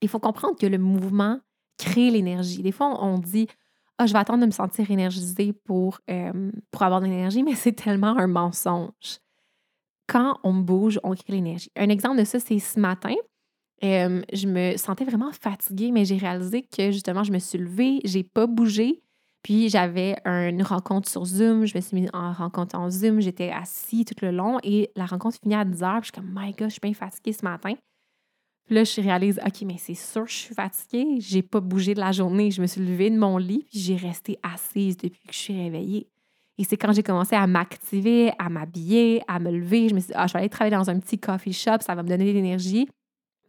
[0.00, 1.38] Il faut comprendre que le mouvement
[1.78, 2.62] crée l'énergie.
[2.62, 3.48] Des fois, on dit
[4.02, 7.54] ah, je vais attendre de me sentir énergisée pour, euh, pour avoir de l'énergie, mais
[7.56, 9.20] c'est tellement un mensonge.
[10.08, 11.70] Quand on bouge, on crée l'énergie.
[11.76, 13.14] Un exemple de ça, c'est ce matin.
[13.84, 18.00] Euh, je me sentais vraiment fatiguée, mais j'ai réalisé que justement, je me suis levée,
[18.04, 19.02] j'ai pas bougé,
[19.42, 23.50] puis j'avais une rencontre sur Zoom, je me suis mis en rencontre en Zoom, j'étais
[23.50, 26.00] assise tout le long et la rencontre finit à 10 heures.
[26.00, 27.74] Puis je suis comme, my God, je suis bien fatiguée ce matin.
[28.66, 31.16] Puis là, je réalise, OK, mais c'est sûr, je suis fatiguée.
[31.18, 32.50] J'ai pas bougé de la journée.
[32.50, 35.56] Je me suis levée de mon lit, puis j'ai resté assise depuis que je suis
[35.56, 36.08] réveillée.
[36.58, 39.88] Et c'est quand j'ai commencé à m'activer, à m'habiller, à me lever.
[39.88, 41.94] Je me suis dit, ah, je vais aller travailler dans un petit coffee shop, ça
[41.94, 42.88] va me donner de l'énergie.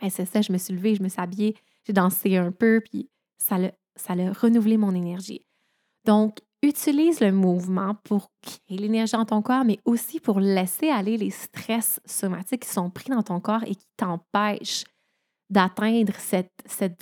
[0.01, 2.81] Mais c'est ça, je me suis levée, je me suis habillée, j'ai dansé un peu,
[2.83, 3.57] puis ça
[3.95, 5.45] ça a renouvelé mon énergie.
[6.05, 11.17] Donc, utilise le mouvement pour créer l'énergie dans ton corps, mais aussi pour laisser aller
[11.17, 14.85] les stress somatiques qui sont pris dans ton corps et qui t'empêchent
[15.53, 16.49] d'atteindre cette,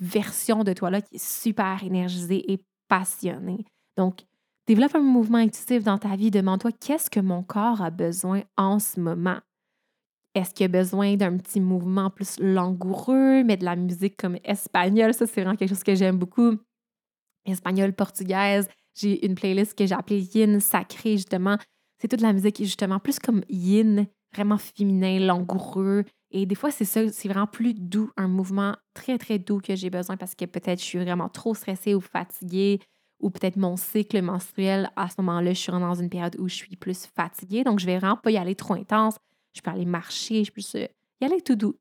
[0.01, 3.65] version de toi-là qui est super énergisée et passionnée.
[3.97, 4.25] Donc,
[4.67, 6.29] développe un mouvement intuitif dans ta vie.
[6.29, 9.39] Demande-toi qu'est-ce que mon corps a besoin en ce moment?
[10.35, 15.13] Est-ce qu'il a besoin d'un petit mouvement plus langoureux, mais de la musique comme espagnole?
[15.13, 16.57] Ça, c'est vraiment quelque chose que j'aime beaucoup.
[17.45, 21.57] Espagnole, portugaise, j'ai une playlist que j'ai appelée Yin Sacré, justement.
[21.99, 26.03] C'est toute la musique justement plus comme Yin, vraiment féminin, langoureux.
[26.31, 29.75] Et des fois, c'est ça, c'est vraiment plus doux, un mouvement très, très doux que
[29.75, 32.79] j'ai besoin parce que peut-être je suis vraiment trop stressée ou fatiguée,
[33.19, 36.55] ou peut-être mon cycle menstruel, à ce moment-là, je suis dans une période où je
[36.55, 37.63] suis plus fatiguée.
[37.63, 39.15] Donc, je vais vraiment pas y aller trop intense.
[39.53, 41.75] Je peux aller marcher, je peux y aller tout doux.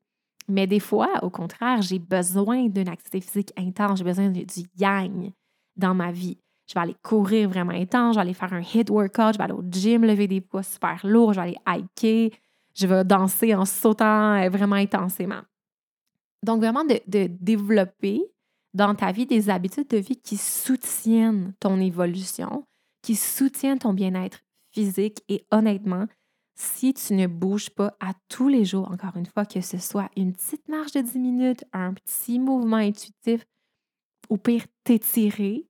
[0.47, 4.45] Mais des fois, au contraire, j'ai besoin d'une activité physique intense, j'ai besoin du
[4.77, 5.31] yang
[5.77, 6.37] dans ma vie
[6.71, 9.43] je vais aller courir vraiment intense, je vais aller faire un hit workout, je vais
[9.43, 12.29] aller au gym, lever des poids super lourds, je vais aller hiker,
[12.73, 15.41] je vais danser en sautant euh, vraiment intensément.
[16.43, 18.21] Donc, vraiment de, développer
[18.73, 22.65] dans ta vie des habitudes de vie qui soutiennent ton évolution,
[23.01, 24.39] qui soutiennent ton bien-être
[24.71, 26.07] physique et honnêtement,
[26.55, 30.09] si tu ne bouges pas à tous les jours, encore une fois, que ce soit
[30.15, 33.45] une petite marche de 10 minutes, un petit mouvement intuitif,
[34.29, 35.67] ou pire, t'étirer,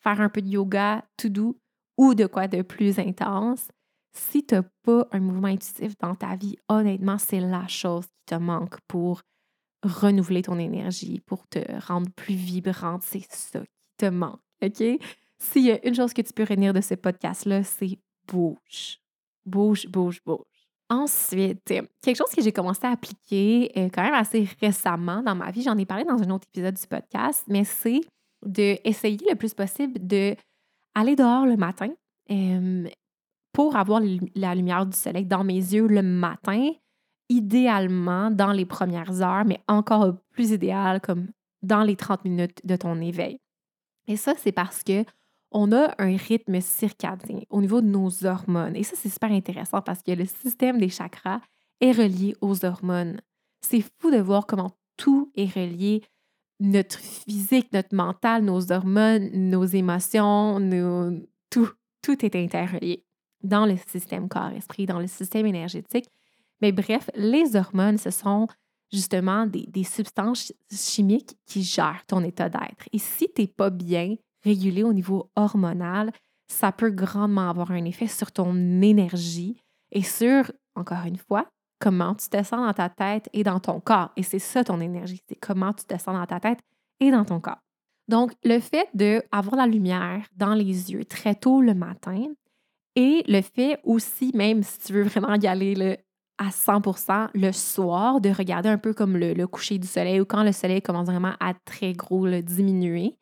[0.00, 1.58] faire un peu de yoga tout doux
[1.96, 3.68] ou de quoi de plus intense,
[4.16, 8.24] si tu n'as pas un mouvement intuitif dans ta vie, honnêtement, c'est la chose qui
[8.26, 9.22] te manque pour
[9.82, 13.02] renouveler ton énergie, pour te rendre plus vibrante.
[13.02, 14.40] C'est ça qui te manque.
[14.62, 14.82] OK?
[15.38, 18.98] S'il y a une chose que tu peux retenir de ce podcast-là, c'est bouge.
[19.44, 20.40] Bouge, bouge, bouge.
[20.88, 25.50] Ensuite, quelque chose que j'ai commencé à appliquer euh, quand même assez récemment dans ma
[25.50, 28.00] vie, j'en ai parlé dans un autre épisode du podcast, mais c'est
[28.44, 30.36] d'essayer le plus possible de
[30.96, 31.92] dehors le matin
[33.56, 34.02] pour avoir
[34.34, 36.72] la lumière du soleil dans mes yeux le matin,
[37.30, 41.28] idéalement dans les premières heures, mais encore plus idéal comme
[41.62, 43.40] dans les 30 minutes de ton éveil.
[44.08, 45.06] Et ça, c'est parce que
[45.52, 48.76] on a un rythme circadien au niveau de nos hormones.
[48.76, 51.40] Et ça, c'est super intéressant parce que le système des chakras
[51.80, 53.22] est relié aux hormones.
[53.62, 56.02] C'est fou de voir comment tout est relié
[56.60, 60.60] notre physique, notre mental, nos hormones, nos émotions,
[61.48, 61.70] tout,
[62.02, 63.06] tout est interrelié
[63.42, 66.08] dans le système corps-esprit, dans le système énergétique.
[66.60, 68.48] Mais bref, les hormones, ce sont
[68.92, 72.88] justement des, substances chimiques qui gèrent ton état d'être.
[72.92, 76.12] Et si tu n'es pas bien régulé au niveau hormonal,
[76.48, 79.56] ça peut grandement avoir un effet sur ton énergie
[79.90, 81.46] et sur, encore une fois,
[81.80, 84.12] comment tu te sens dans ta tête et dans ton corps.
[84.16, 86.60] Et c'est ça ton énergie, c'est comment tu te sens dans ta tête
[87.00, 87.60] et dans ton corps.
[88.08, 92.28] Donc, le fait d'avoir la lumière dans les yeux très tôt le matin
[92.96, 95.98] et le fait aussi, même si tu veux vraiment y aller
[96.38, 100.42] à 100% le soir, de regarder un peu comme le, coucher du soleil ou quand
[100.42, 103.14] le soleil commence vraiment à très gros le diminuer,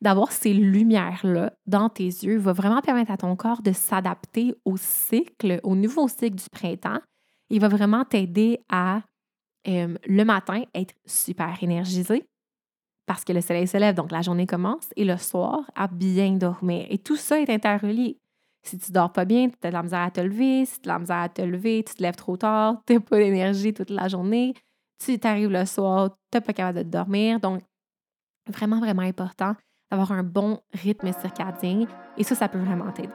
[0.00, 4.76] d'avoir ces lumières-là dans tes yeux va vraiment permettre à ton corps de s'adapter au
[4.78, 7.00] cycle, au nouveau cycle du printemps
[7.50, 9.02] il va vraiment t'aider à,
[9.66, 12.24] le matin, être super énergisé
[13.06, 16.30] parce que le soleil se lève, donc la journée commence, et le soir, à bien
[16.34, 16.86] dormir.
[16.90, 18.20] Et tout ça est interrelié.
[18.62, 20.64] Si tu dors pas bien, tu as de la misère à te lever.
[20.64, 22.94] Si tu as de la misère à te lever, tu te lèves trop tard, tu
[22.94, 24.54] n'as pas d'énergie toute la journée.
[25.04, 27.40] Tu arrives le soir, tu n'es pas capable de dormir.
[27.40, 27.62] Donc,
[28.46, 29.54] vraiment, vraiment important
[29.90, 31.86] d'avoir un bon rythme circadien.
[32.16, 33.08] Et ça, ça peut vraiment t'aider.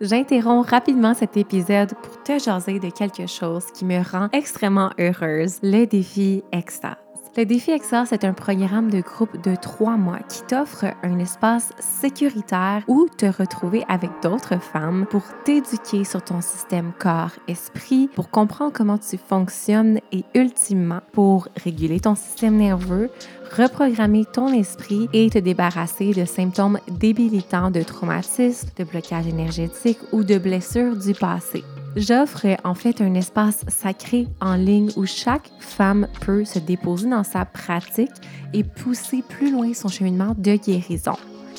[0.00, 5.58] J'interromps rapidement cet épisode pour te jaser de quelque chose qui me rend extrêmement heureuse,
[5.62, 7.09] le défi extase.
[7.36, 11.70] Le défi XR, c'est un programme de groupe de trois mois qui t'offre un espace
[11.78, 18.72] sécuritaire où te retrouver avec d'autres femmes pour t'éduquer sur ton système corps-esprit, pour comprendre
[18.72, 23.10] comment tu fonctionnes et ultimement pour réguler ton système nerveux,
[23.56, 30.24] reprogrammer ton esprit et te débarrasser de symptômes débilitants de traumatisme, de blocage énergétique ou
[30.24, 31.62] de blessures du passé.
[31.96, 37.24] J'offre en fait un espace sacré en ligne où chaque femme peut se déposer dans
[37.24, 38.10] sa pratique
[38.52, 41.16] et pousser plus loin son cheminement de guérison.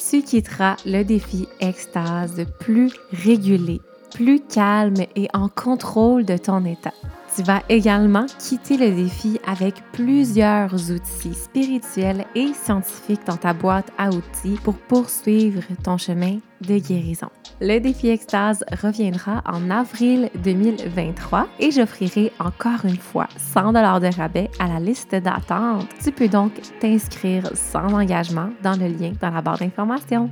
[0.10, 3.82] Tu quitteras le défi extase plus régulé,
[4.14, 6.94] plus calme et en contrôle de ton état.
[7.36, 13.92] Tu vas également quitter le défi avec plusieurs outils spirituels et scientifiques dans ta boîte
[13.98, 17.30] à outils pour poursuivre ton chemin de guérison.
[17.64, 24.08] Le défi Extase reviendra en avril 2023 et j'offrirai encore une fois 100 dollars de
[24.08, 25.88] rabais à la liste d'attente.
[26.04, 30.32] Tu peux donc t'inscrire sans engagement dans le lien dans la barre d'information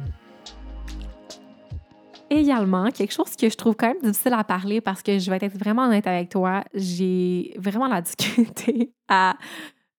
[2.31, 5.37] également, quelque chose que je trouve quand même difficile à parler parce que je vais
[5.41, 9.35] être vraiment honnête avec toi, j'ai vraiment la difficulté à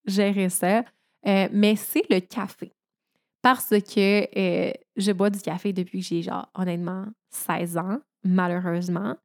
[0.06, 0.84] gérer ça,
[1.26, 2.72] euh, mais c'est le café.
[3.42, 9.16] Parce que euh, je bois du café depuis que j'ai, genre, honnêtement, 16 ans, malheureusement.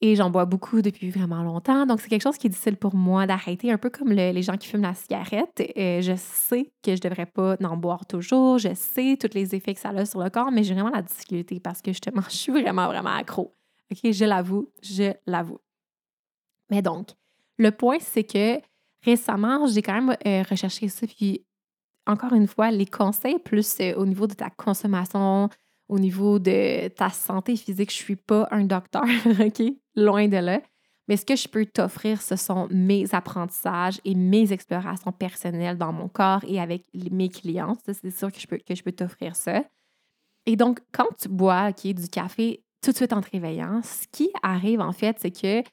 [0.00, 1.84] Et j'en bois beaucoup depuis vraiment longtemps.
[1.84, 4.56] Donc, c'est quelque chose qui est difficile pour moi d'arrêter, un peu comme les gens
[4.56, 5.60] qui fument la cigarette.
[5.76, 8.58] Euh, je sais que je ne devrais pas en boire toujours.
[8.58, 11.02] Je sais tous les effets que ça a sur le corps, mais j'ai vraiment la
[11.02, 13.56] difficulté parce que justement, je suis vraiment, vraiment accro.
[13.90, 15.58] OK, je l'avoue, je l'avoue.
[16.70, 17.08] Mais donc,
[17.56, 18.60] le point, c'est que
[19.02, 21.06] récemment, j'ai quand même euh, recherché ça.
[21.08, 21.44] Puis,
[22.06, 25.48] encore une fois, les conseils plus euh, au niveau de ta consommation,
[25.88, 29.04] au niveau de ta santé physique, je suis pas un docteur,
[29.40, 29.62] OK?
[29.96, 30.60] Loin de là.
[31.08, 35.92] Mais ce que je peux t'offrir, ce sont mes apprentissages et mes explorations personnelles dans
[35.92, 37.76] mon corps et avec mes clients.
[37.86, 39.64] C'est sûr que je peux, peux t'offrir ça.
[40.44, 44.30] Et donc, quand tu bois du café tout de suite en te réveillant, ce qui
[44.42, 45.66] arrive en fait, c'est que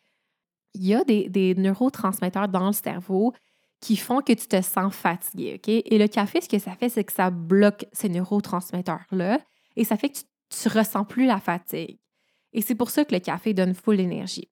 [0.74, 3.34] il y a des, des, neurotransmetteurs dans le cerveau
[3.80, 5.56] qui font que tu te sens fatigué.
[5.56, 5.70] OK?
[5.70, 9.40] Et le café, ce que ça fait, c'est que ça bloque ces neurotransmetteurs-là
[9.76, 11.98] et ça fait que tu ne ressens plus la fatigue.
[12.54, 14.50] Et c'est pour ça que le café donne full énergie.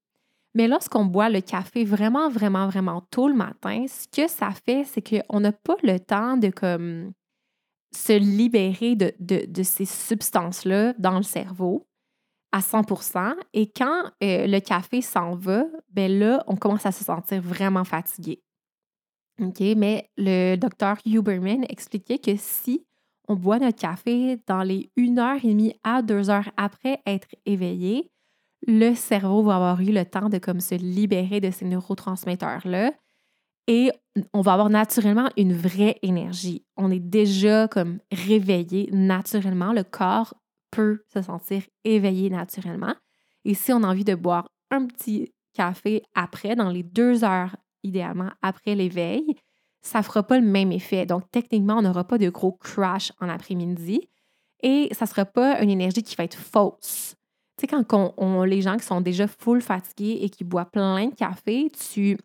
[0.55, 4.83] Mais lorsqu'on boit le café vraiment, vraiment, vraiment tôt le matin, ce que ça fait,
[4.83, 7.13] c'est qu'on n'a pas le temps de comme,
[7.95, 11.88] se libérer de, de, ces substances-là dans le cerveau
[12.51, 17.03] à 100% Et quand euh, le café s'en va, ben là, on commence à se
[17.03, 18.43] sentir vraiment fatigué.
[19.41, 19.59] OK?
[19.75, 22.86] Mais le docteur Huberman expliquait que si
[23.27, 27.29] on boit notre café dans les une heure et demie à deux heures après être
[27.45, 28.12] éveillé,
[28.67, 32.91] le cerveau va avoir eu le temps de comme se libérer de ces neurotransmetteurs-là
[33.67, 33.91] et
[34.33, 36.65] on va avoir naturellement une vraie énergie.
[36.75, 39.73] On est déjà comme réveillé naturellement.
[39.73, 40.33] Le corps
[40.71, 42.95] peut se sentir éveillé naturellement.
[43.45, 47.55] Et si on a envie de boire un petit café après, dans les deux heures
[47.83, 49.36] idéalement après l'éveil,
[49.83, 51.05] ça ne fera pas le même effet.
[51.05, 54.09] Donc, techniquement, on n'aura pas de gros crash en après-midi
[54.63, 57.15] et ça ne sera pas une énergie qui va être fausse.
[57.57, 61.07] Tu sais, quand on, les gens qui sont déjà full fatigués et qui boivent plein
[61.07, 62.17] de café, tu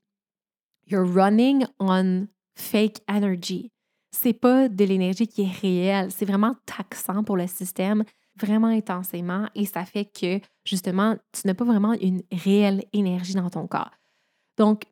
[0.86, 3.70] you're running on fake energy.
[4.10, 8.04] C'est pas de l'énergie qui est réelle, c'est vraiment taxant pour le système,
[8.40, 13.50] vraiment intensément, et ça fait que justement, tu n'as pas vraiment une réelle énergie dans
[13.50, 13.90] ton corps.
[14.56, 14.84] Donc,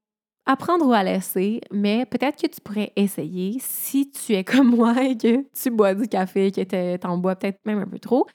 [0.47, 5.05] apprendre ou à laisser, mais peut-être que tu pourrais essayer si tu es comme moi
[5.05, 6.63] et que tu bois du café, que
[6.97, 8.27] tu en bois peut-être même un peu trop,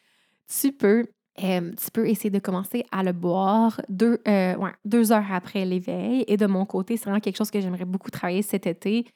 [0.48, 1.06] tu peux,
[1.44, 6.26] euh, tu peux essayer de commencer à le boire deux, euh, deux heures après l'éveil.
[6.28, 9.08] Et de mon côté, c'est vraiment quelque chose que j'aimerais beaucoup travailler cet été.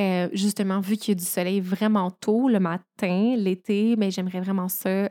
[0.00, 4.40] Euh, justement, vu qu'il y a du soleil vraiment tôt le matin, l'été, mais j'aimerais
[4.40, 5.08] vraiment ça,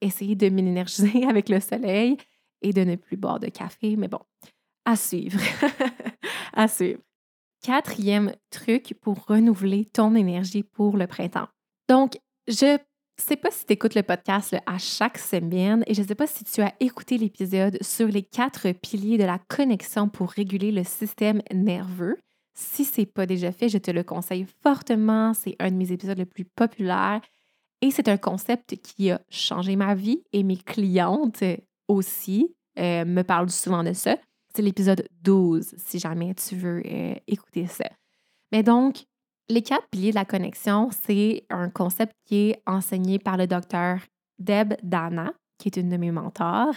[0.00, 2.16] essayer de m'énergiser avec le soleil
[2.62, 3.96] et de ne plus boire de café.
[3.96, 4.20] Mais bon,
[4.84, 5.40] à suivre.
[6.52, 7.00] à suivre.
[7.62, 11.48] Quatrième truc pour renouveler ton énergie pour le printemps.
[11.88, 12.78] Donc, je
[13.16, 16.26] sais pas si tu écoutes le podcast à chaque semaine et je ne sais pas
[16.26, 20.84] si tu as écouté l'épisode sur les quatre piliers de la connexion pour réguler le
[20.84, 22.18] système nerveux.
[22.54, 25.34] Si ce n'est pas déjà fait, je te le conseille fortement.
[25.34, 27.20] C'est un de mes épisodes les plus populaires
[27.80, 31.42] et c'est un concept qui a changé ma vie et mes clientes
[31.88, 34.16] aussi euh, me parlent souvent de ça.
[34.54, 37.90] C'est l'épisode 12, si jamais tu veux euh, écouter ça.
[38.52, 39.04] Mais donc,
[39.48, 43.98] les quatre piliers de la connexion, c'est un concept qui est enseigné par le docteur
[44.38, 46.74] Deb Dana, qui est une de mes mentors.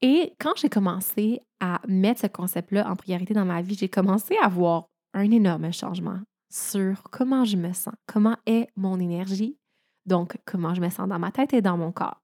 [0.00, 4.36] Et quand j'ai commencé à mettre ce concept-là en priorité dans ma vie, j'ai commencé
[4.40, 6.20] à voir un énorme changement.
[6.50, 9.56] sur comment je me sens, comment est mon énergie,
[10.04, 12.20] donc comment je me sens dans ma tête et dans mon corps.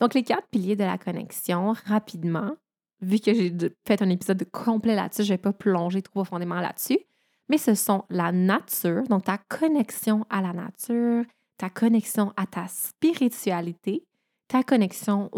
[0.00, 2.56] Donc, les quatre piliers de la connexion, rapidement,
[3.00, 3.54] vu que j'ai
[3.86, 6.98] fait un épisode complet là-dessus, je ne vais pas plonger trop profondément là-dessus,
[7.48, 11.24] mais ce sont la nature, donc ta connexion à la nature,
[11.56, 14.04] ta connexion à ta spiritualité,
[14.48, 15.30] ta connexion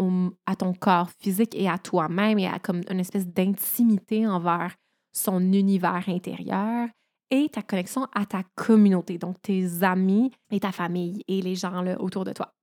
[0.45, 4.75] à ton corps physique et à toi-même et à comme une espèce d'intimité envers
[5.11, 6.87] son univers intérieur
[7.29, 11.85] et ta connexion à ta communauté, donc tes amis et ta famille et les gens
[11.97, 12.53] autour de toi.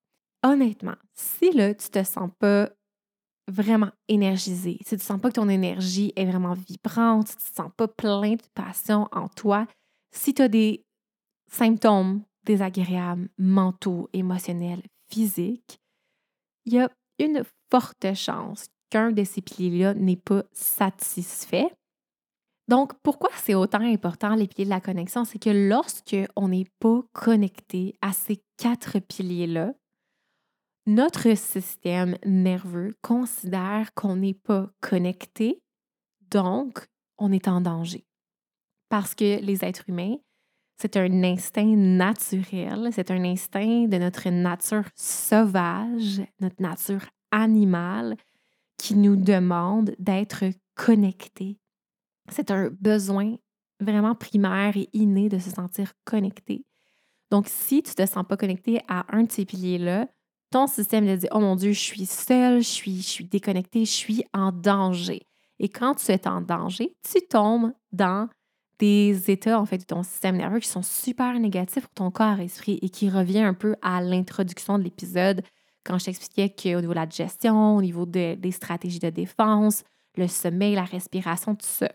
[0.42, 2.70] Honnêtement, si là, tu te sens pas
[3.50, 7.64] vraiment énergisé, si tu sens pas que ton énergie est vraiment vibrante, si tu ne
[7.64, 9.66] sens pas plein de passion en toi,
[10.12, 10.84] si tu as des
[11.50, 15.80] symptômes désagréables, mentaux, émotionnels, physiques,
[16.64, 21.72] il y a une forte chance qu'un de ces piliers-là n'est pas satisfait.
[22.68, 25.24] Donc, pourquoi c'est autant important les piliers de la connexion?
[25.24, 29.74] C'est que lorsque on n'est pas connecté à ces quatre piliers-là,
[30.90, 35.62] notre système nerveux considère qu'on n'est pas connecté,
[36.32, 38.04] donc on est en danger.
[38.88, 40.16] Parce que les êtres humains,
[40.78, 48.16] c'est un instinct naturel, c'est un instinct de notre nature sauvage, notre nature animale,
[48.76, 51.60] qui nous demande d'être connectés.
[52.30, 53.36] C'est un besoin
[53.78, 56.64] vraiment primaire et inné de se sentir connecté.
[57.30, 60.08] Donc, si tu ne te sens pas connecté à un de ces piliers-là,
[60.50, 63.84] ton système te dit Oh mon Dieu, je suis seule, je suis, je suis déconnectée,
[63.84, 65.22] je suis en danger.
[65.58, 68.28] Et quand tu es en danger, tu tombes dans
[68.78, 72.40] des états en fait de ton système nerveux qui sont super négatifs pour ton corps
[72.40, 75.42] et esprit et qui revient un peu à l'introduction de l'épisode
[75.84, 79.84] quand je t'expliquais qu'au niveau de la gestion, au niveau des stratégies de défense,
[80.16, 81.90] le sommeil, la respiration, tout ça.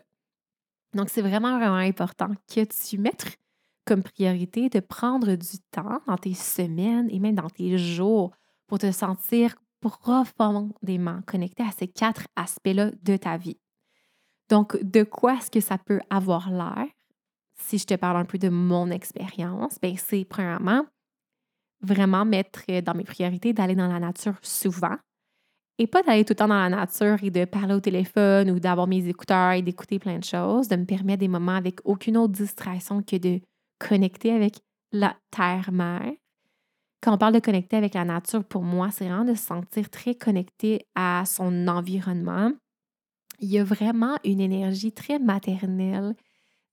[0.94, 3.36] Donc, c'est vraiment, vraiment important que tu mettes
[3.84, 8.32] comme priorité de prendre du temps dans tes semaines et même dans tes jours
[8.66, 13.58] pour te sentir profondément connecté à ces quatre aspects-là de ta vie.
[14.48, 16.86] Donc, de quoi est-ce que ça peut avoir l'air?
[17.58, 20.84] Si je te parle un peu de mon expérience, ben c'est premièrement
[21.80, 24.96] vraiment mettre dans mes priorités d'aller dans la nature souvent
[25.78, 28.58] et pas d'aller tout le temps dans la nature et de parler au téléphone ou
[28.58, 32.16] d'avoir mes écouteurs et d'écouter plein de choses, de me permettre des moments avec aucune
[32.16, 33.40] autre distraction que de
[33.78, 34.56] connecter avec
[34.92, 36.12] la terre-mère.
[37.06, 39.88] Quand on parle de connecter avec la nature, pour moi, c'est vraiment de se sentir
[39.90, 42.50] très connecté à son environnement,
[43.38, 46.16] il y a vraiment une énergie très maternelle,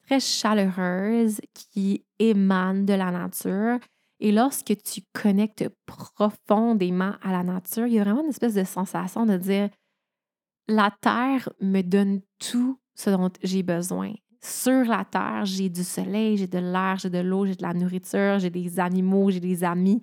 [0.07, 3.77] très chaleureuse qui émane de la nature.
[4.19, 8.63] Et lorsque tu connectes profondément à la nature, il y a vraiment une espèce de
[8.63, 9.69] sensation de dire
[10.67, 14.13] la terre me donne tout ce dont j'ai besoin.
[14.41, 17.75] Sur la terre, j'ai du soleil, j'ai de l'air, j'ai de l'eau, j'ai de la
[17.75, 20.01] nourriture, j'ai des animaux, j'ai des amis.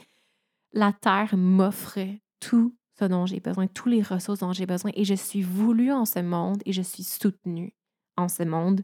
[0.72, 1.98] La terre m'offre
[2.38, 2.74] tout
[3.08, 4.90] dont j'ai besoin, tous les ressources dont j'ai besoin.
[4.94, 7.72] Et je suis voulue en ce monde et je suis soutenue
[8.16, 8.82] en ce monde.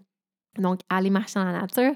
[0.58, 1.94] Donc, aller marcher dans la nature.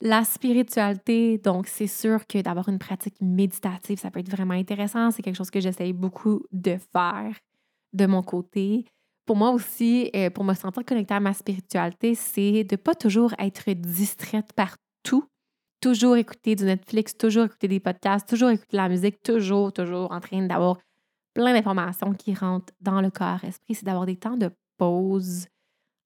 [0.00, 5.12] La spiritualité, donc c'est sûr que d'avoir une pratique méditative, ça peut être vraiment intéressant.
[5.12, 7.36] C'est quelque chose que j'essaye beaucoup de faire
[7.92, 8.84] de mon côté.
[9.26, 13.32] Pour moi aussi, euh, pour me sentir connectée à ma spiritualité, c'est de pas toujours
[13.38, 15.24] être distraite par tout.
[15.82, 20.20] Toujours écouter du Netflix, toujours écouter des podcasts, toujours écouter la musique, toujours, toujours en
[20.20, 20.78] train d'avoir
[21.34, 25.46] plein d'informations qui rentrent dans le corps-esprit, c'est d'avoir des temps de pause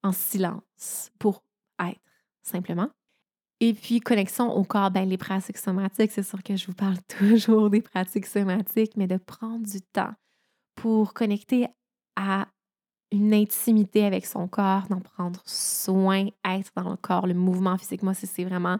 [0.02, 1.42] en silence pour
[1.78, 2.00] être,
[2.42, 2.88] simplement.
[3.60, 6.96] Et puis, connexion au corps, ben, les pratiques somatiques, c'est sûr que je vous parle
[7.18, 10.12] toujours des pratiques somatiques, mais de prendre du temps
[10.74, 11.66] pour connecter
[12.16, 12.48] à
[13.12, 18.02] une intimité avec son corps, d'en prendre soin, être dans le corps, le mouvement physique.
[18.02, 18.78] Moi, c'est vraiment,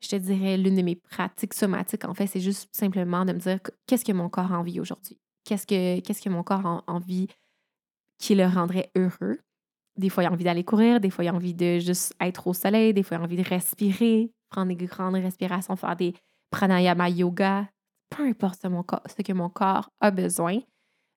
[0.00, 2.04] je te dirais, l'une de mes pratiques somatiques.
[2.04, 5.18] En fait, c'est juste simplement de me dire qu'est-ce que mon corps a envie aujourd'hui?
[5.44, 7.28] Qu'est-ce que, qu'est-ce que mon corps a envie
[8.18, 9.38] qui le rendrait heureux?
[9.96, 12.46] Des fois, il a envie d'aller courir, des fois, il a envie de juste être
[12.46, 16.14] au soleil, des fois, il a envie de respirer, prendre des grandes respirations, faire des
[16.50, 17.68] pranayama yoga,
[18.10, 20.58] peu importe ce, que mon corps a besoin.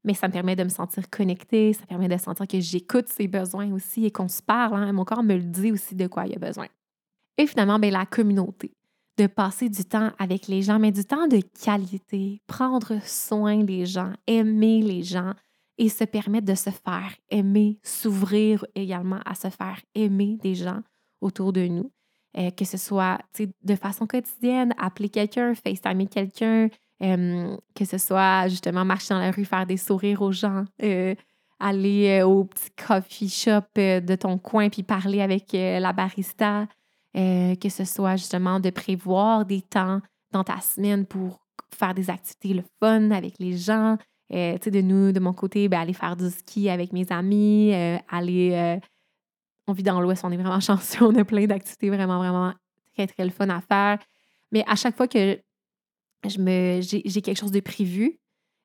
[0.04, 3.28] Mais ça me permet de me sentir connectée, ça permet de sentir que j'écoute ses
[3.28, 4.84] besoins aussi et qu'on se parle.
[4.84, 4.92] Hein.
[4.92, 6.68] Mon corps me le dit aussi de quoi il a besoin.
[7.38, 8.72] Et finalement, bien, la communauté
[9.18, 13.86] de passer du temps avec les gens, mais du temps de qualité, prendre soin des
[13.86, 15.34] gens, aimer les gens
[15.78, 20.82] et se permettre de se faire aimer, s'ouvrir également à se faire aimer des gens
[21.22, 21.92] autour de nous.
[22.36, 26.68] Euh, que ce soit de façon quotidienne, appeler quelqu'un, FaceTimer quelqu'un,
[27.04, 31.14] euh, que ce soit justement marcher dans la rue, faire des sourires aux gens, euh,
[31.60, 36.68] aller au petit coffee shop de ton coin puis parler avec la barista,
[37.16, 40.02] euh, que ce soit justement de prévoir des temps
[40.32, 43.98] dans ta semaine pour faire des activités le fun avec les gens.
[44.32, 47.12] Euh, tu sais, de nous, de mon côté, ben, aller faire du ski avec mes
[47.12, 48.80] amis, euh, aller.
[49.68, 52.54] on vit dans l'Ouest, on est vraiment chanceux, on a plein d'activités vraiment, vraiment
[52.96, 54.00] très, très le fun à faire.
[54.52, 55.40] Mais à chaque fois que
[56.28, 58.18] je me, j'ai quelque chose de prévu,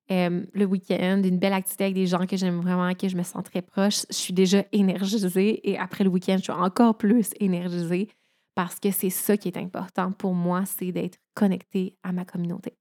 [0.09, 3.23] le week-end, une belle activité avec des gens que j'aime vraiment, à qui je me
[3.23, 7.29] sens très proche, je suis déjà énergisée et après le week-end, je suis encore plus
[7.41, 8.09] énergisée
[8.59, 12.77] parce que c'est ça qui est important pour moi, c'est d'être connectée à ma communauté.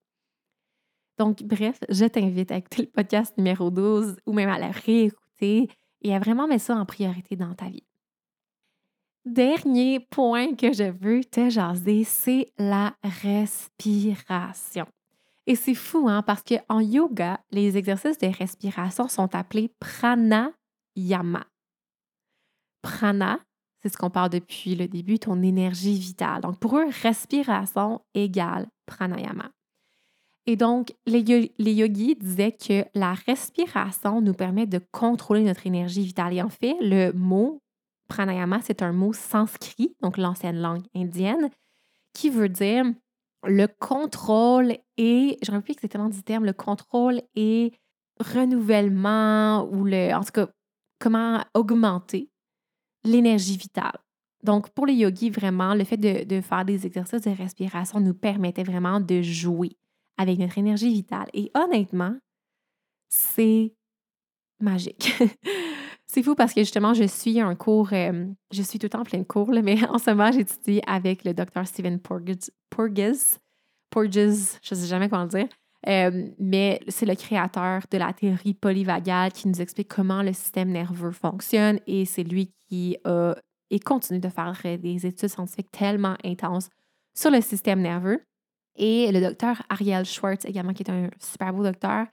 [1.20, 5.70] Donc, bref, je t'invite à écouter le podcast numéro 12 ou même à le réécouter
[6.02, 7.86] et à vraiment mettre ça en priorité dans ta vie.
[9.24, 14.88] Dernier point que je veux te jaser, c'est la respiration.
[15.46, 21.46] Et c'est fou, hein, parce qu'en yoga, les exercices de respiration sont appelés pranayama.
[22.82, 23.38] Prana,
[23.88, 26.42] c'est ce qu'on parle depuis le début, ton énergie vitale.
[26.42, 29.52] Donc, pour eux, respiration égale pranayama.
[30.46, 31.24] Et donc, les,
[31.58, 36.34] les, yogis disaient que la respiration nous permet de contrôler notre énergie vitale.
[36.34, 37.62] Et en fait, le mot
[38.08, 41.50] pranayama, c'est un mot sanskrit, donc l'ancienne langue indienne,
[42.14, 42.86] qui veut dire
[43.46, 47.74] le contrôle et, je ne plus exactement du terme, le contrôle et
[48.20, 50.48] renouvellement ou le, en tout cas,
[51.00, 52.30] comment augmenter
[53.08, 53.98] l'énergie vitale.
[54.44, 58.64] Donc, pour les yogis, vraiment, le fait de, faire des exercices de respiration nous permettait
[58.64, 59.76] vraiment de jouer
[60.18, 61.28] avec notre énergie vitale.
[61.34, 62.16] Et honnêtement,
[63.10, 63.74] c'est
[64.60, 65.14] magique.
[66.10, 69.02] C'est fou parce que justement, je suis un cours, euh, je suis tout le temps
[69.02, 73.40] en plein cours, mais en ce moment, j'étudie avec le docteur Stephen Porges, Porges,
[73.90, 75.50] Porges, je ne sais jamais comment le dire,
[75.88, 80.70] euh, mais c'est le créateur de la théorie polyvagale qui nous explique comment le système
[80.70, 83.36] nerveux fonctionne et c'est lui qui a
[83.70, 86.70] et continue de faire des études scientifiques tellement intenses
[87.14, 88.24] sur le système nerveux.
[88.78, 92.06] Et le docteur Ariel Schwartz également, qui est un super beau docteur,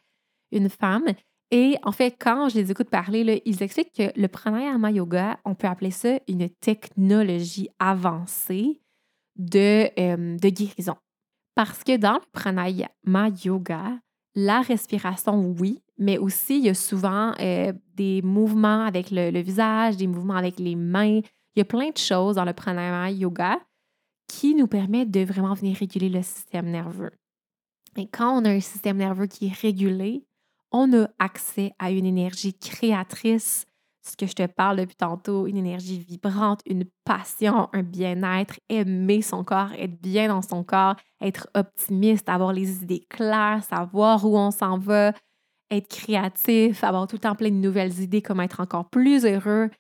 [0.51, 1.05] une femme,
[1.51, 5.55] et en fait, quand je les écoute parler, ils expliquent que le pranayama yoga, on
[5.55, 8.81] peut appeler ça une technologie avancée
[9.37, 10.97] de, euh, de guérison.
[11.55, 13.99] Parce que dans le pranayama yoga,
[14.35, 19.41] la respiration, oui, mais aussi il y a souvent euh, des mouvements avec le, le,
[19.41, 21.21] visage, des mouvements avec les mains.
[21.55, 23.61] Il y a plein de choses dans le pranayama yoga
[24.27, 27.13] qui nous permettent de vraiment venir réguler le système nerveux.
[27.97, 30.27] Et quand on a un système nerveux qui est régulé,
[30.73, 33.67] on a accès à une énergie créatrice,
[34.07, 39.23] ce que je te parle depuis tantôt, une énergie vibrante, une passion, un bien-être, aimer
[39.23, 44.37] son corps, être bien dans son corps, être optimiste, avoir les idées claires, savoir où
[44.37, 45.13] on s'en va,
[45.71, 49.71] être créatif, avoir tout le temps plein de nouvelles idées, comment être encore plus heureux.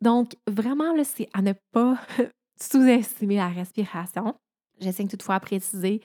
[0.00, 1.98] Donc, vraiment, c'est à ne pas
[2.60, 4.34] sous-estimer la respiration.
[4.80, 6.00] J'essaie toutefois à préciser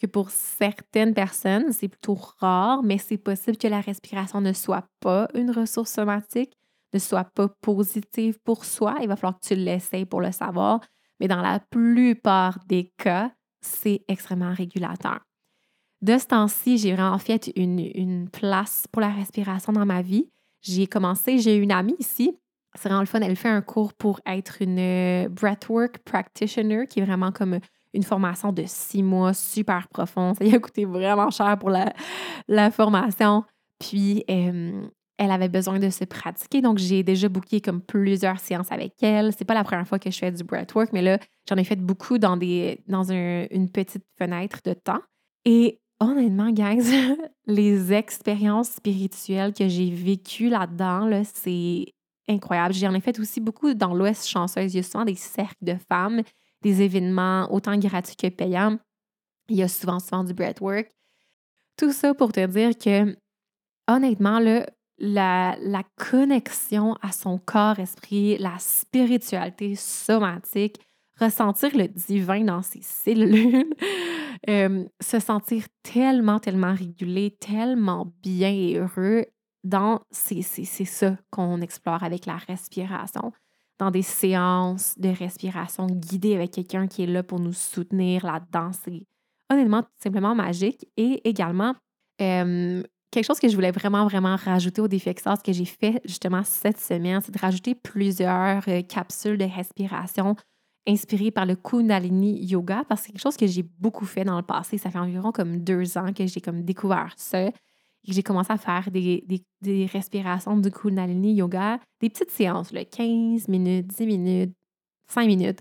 [0.00, 4.84] que pour certaines personnes, c'est plutôt rare, mais c'est possible que la respiration ne soit
[5.00, 6.56] pas une ressource somatique,
[6.92, 8.96] ne soit pas positive pour soi.
[9.00, 10.80] Il va falloir que tu l'essayes pour le savoir.
[11.20, 13.30] Mais dans la plupart des cas,
[13.60, 15.20] c'est extrêmement régulateur.
[16.00, 20.28] De ce temps-ci, j'ai vraiment fait une, place pour la respiration dans ma vie.
[20.60, 22.36] J'ai commencé, j'ai une amie ici,
[22.74, 27.04] c'est vraiment le fun, elle fait un cours pour être une breathwork practitioner, qui est
[27.04, 27.58] vraiment comme
[27.94, 30.36] une formation de six mois super profonde.
[30.36, 31.92] Ça lui a coûté vraiment cher pour la,
[32.48, 33.44] la formation.
[33.78, 34.24] Puis,
[35.22, 36.60] elle avait besoin de se pratiquer.
[36.60, 39.32] Donc, j'ai déjà booké comme plusieurs séances avec elle.
[39.36, 41.18] C'est pas la première fois que je fais du breathwork, mais là,
[41.48, 45.00] j'en ai fait beaucoup dans, des, une petite fenêtre de temps.
[45.44, 47.16] Et honnêtement, guys,
[47.46, 51.86] les expériences spirituelles que j'ai vécues là-dedans, là, c'est
[52.28, 52.74] incroyable.
[52.74, 54.74] J'en ai fait aussi beaucoup dans l'Ouest chanceuse.
[54.74, 56.22] Il y a souvent des cercles de femmes
[56.62, 58.78] des événements autant gratuits que payants.
[59.48, 60.88] Il y a souvent, souvent du breathwork.
[61.76, 63.16] Tout ça pour te dire que,
[63.88, 64.66] honnêtement, là,
[64.98, 65.56] la,
[65.96, 70.80] connexion à son corps-esprit, la spiritualité somatique,
[71.18, 73.74] ressentir le divin dans ses cellules,
[74.48, 79.26] euh, se sentir tellement, tellement régulé, tellement bien et heureux,
[79.64, 83.32] dans c'est ça qu'on explore avec la respiration
[83.78, 88.70] dans des séances de respiration guidées avec quelqu'un qui est là pour nous soutenir là-dedans.
[88.72, 89.06] C'est
[89.50, 90.86] honnêtement simplement magique.
[90.96, 91.74] Et également,
[93.12, 96.42] quelque chose que je voulais vraiment, vraiment rajouter au défi ce que j'ai fait justement
[96.42, 100.34] cette semaine, c'est de rajouter plusieurs euh, capsules de respiration
[100.88, 104.36] inspirées par le Kundalini Yoga parce que c'est quelque chose que j'ai beaucoup fait dans
[104.36, 104.78] le passé.
[104.78, 107.50] Ça fait environ comme deux ans que j'ai comme découvert ça
[108.04, 109.24] j'ai commencé à faire des,
[109.60, 114.56] des, respirations du Kundalini Yoga, des petites séances, là, 15 minutes, 10 minutes,
[115.06, 115.60] 5 minutes.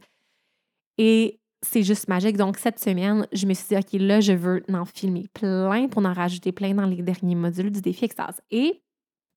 [0.98, 2.38] Et c'est juste magique.
[2.38, 6.06] Donc, cette semaine, je me suis dit, OK, là, je veux en filmer plein pour
[6.06, 8.42] en rajouter plein dans les derniers modules du défi extase.
[8.50, 8.82] Et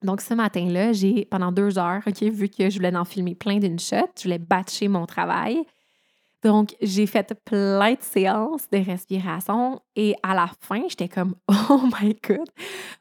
[0.03, 3.59] donc, ce matin-là, j'ai, pendant deux heures, OK, vu que je voulais en filmer plein
[3.59, 5.65] d'une shot, je voulais batcher mon travail.
[6.43, 11.35] Donc, j'ai fait plein de séances de respiration et à la fin, j'étais comme,
[11.71, 12.49] oh my God,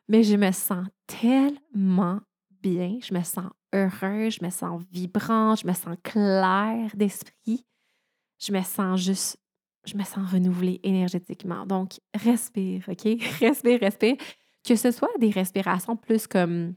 [0.08, 2.20] mais je me sens tellement
[2.62, 7.66] bien, je me sens heureuse, je me sens vibrante, je me sens claire d'esprit,
[8.44, 9.38] je me sens juste,
[9.86, 11.66] je me sens renouvelée énergétiquement.
[11.66, 13.04] Donc, respire, OK?
[13.40, 14.16] respire, respire.
[14.66, 16.76] Que ce soit des respirations plus comme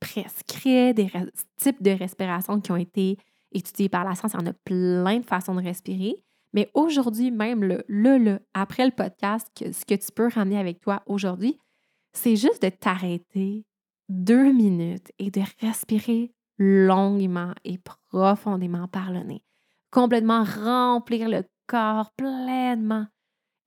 [0.00, 1.10] prescrits, des
[1.56, 3.16] types de respiration qui ont été
[3.52, 4.32] étudiés par la science.
[4.34, 6.16] Il y en a plein de façons de respirer.
[6.52, 11.02] Mais aujourd'hui, même le, le, après le podcast, ce que tu peux ramener avec toi
[11.06, 11.58] aujourd'hui,
[12.12, 13.64] c'est juste de t'arrêter
[14.08, 17.78] deux minutes et de respirer longuement et
[18.08, 19.42] profondément par le nez.
[19.90, 23.06] Complètement remplir le corps pleinement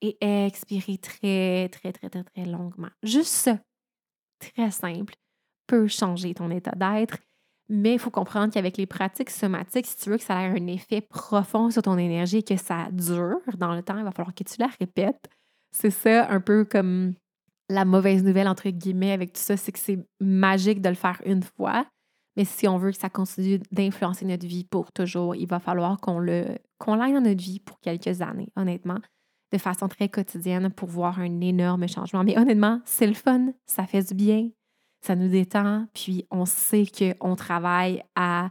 [0.01, 2.89] et expirer très, très, très, très, très longuement.
[3.03, 3.59] Juste ça,
[4.39, 5.15] très simple,
[5.67, 7.17] peut changer ton état d'être
[7.73, 10.67] mais il faut comprendre qu'avec les pratiques somatiques, si tu veux que ça ait un
[10.67, 14.35] effet profond sur ton énergie et que ça dure dans le temps, il va falloir
[14.35, 15.29] que tu la répètes.
[15.71, 17.13] C'est ça un peu comme
[17.69, 21.21] la mauvaise nouvelle, entre guillemets, avec tout ça, c'est que c'est magique de le faire
[21.25, 21.85] une fois.
[22.37, 25.99] Mais si on veut que ça continue d'influencer notre vie pour toujours, il va falloir
[25.99, 28.99] qu'on le qu'on l'aille dans notre vie pour quelques années, honnêtement,
[29.51, 32.23] de façon très quotidienne pour voir un énorme changement.
[32.23, 34.49] Mais honnêtement, c'est le fun, ça fait du bien,
[35.05, 38.49] ça nous détend, puis on sait qu'on travaille à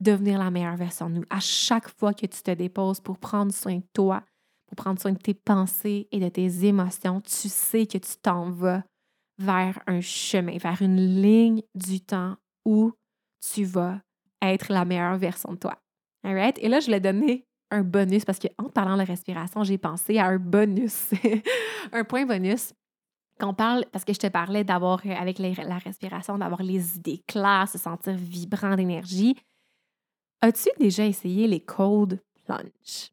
[0.00, 1.24] devenir la meilleure version de nous.
[1.30, 4.24] À chaque fois que tu te déposes pour prendre soin de toi,
[4.66, 8.50] pour prendre soin de tes pensées et de tes émotions, tu sais que tu t'en
[8.50, 8.82] vas
[9.38, 12.92] vers un chemin, vers une ligne du temps où
[13.40, 14.00] tu vas
[14.42, 15.78] être la meilleure version de toi.
[16.22, 20.18] All Et là, je l'ai donné un bonus parce qu'en parlant de respiration, j'ai pensé
[20.18, 21.10] à un bonus,
[21.92, 22.72] un point bonus
[23.40, 26.96] quand on parle, parce que je te parlais d'avoir, euh, avec la respiration, d'avoir les
[26.96, 29.34] idées claires, se sentir vibrant d'énergie,
[30.42, 33.10] as-tu déjà essayé les cold plunge?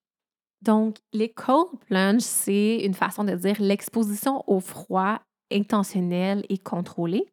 [0.62, 5.22] Donc, les cold plunge, c'est une façon de dire l'exposition au froid
[5.52, 7.26] intentionnelle et contrôlée.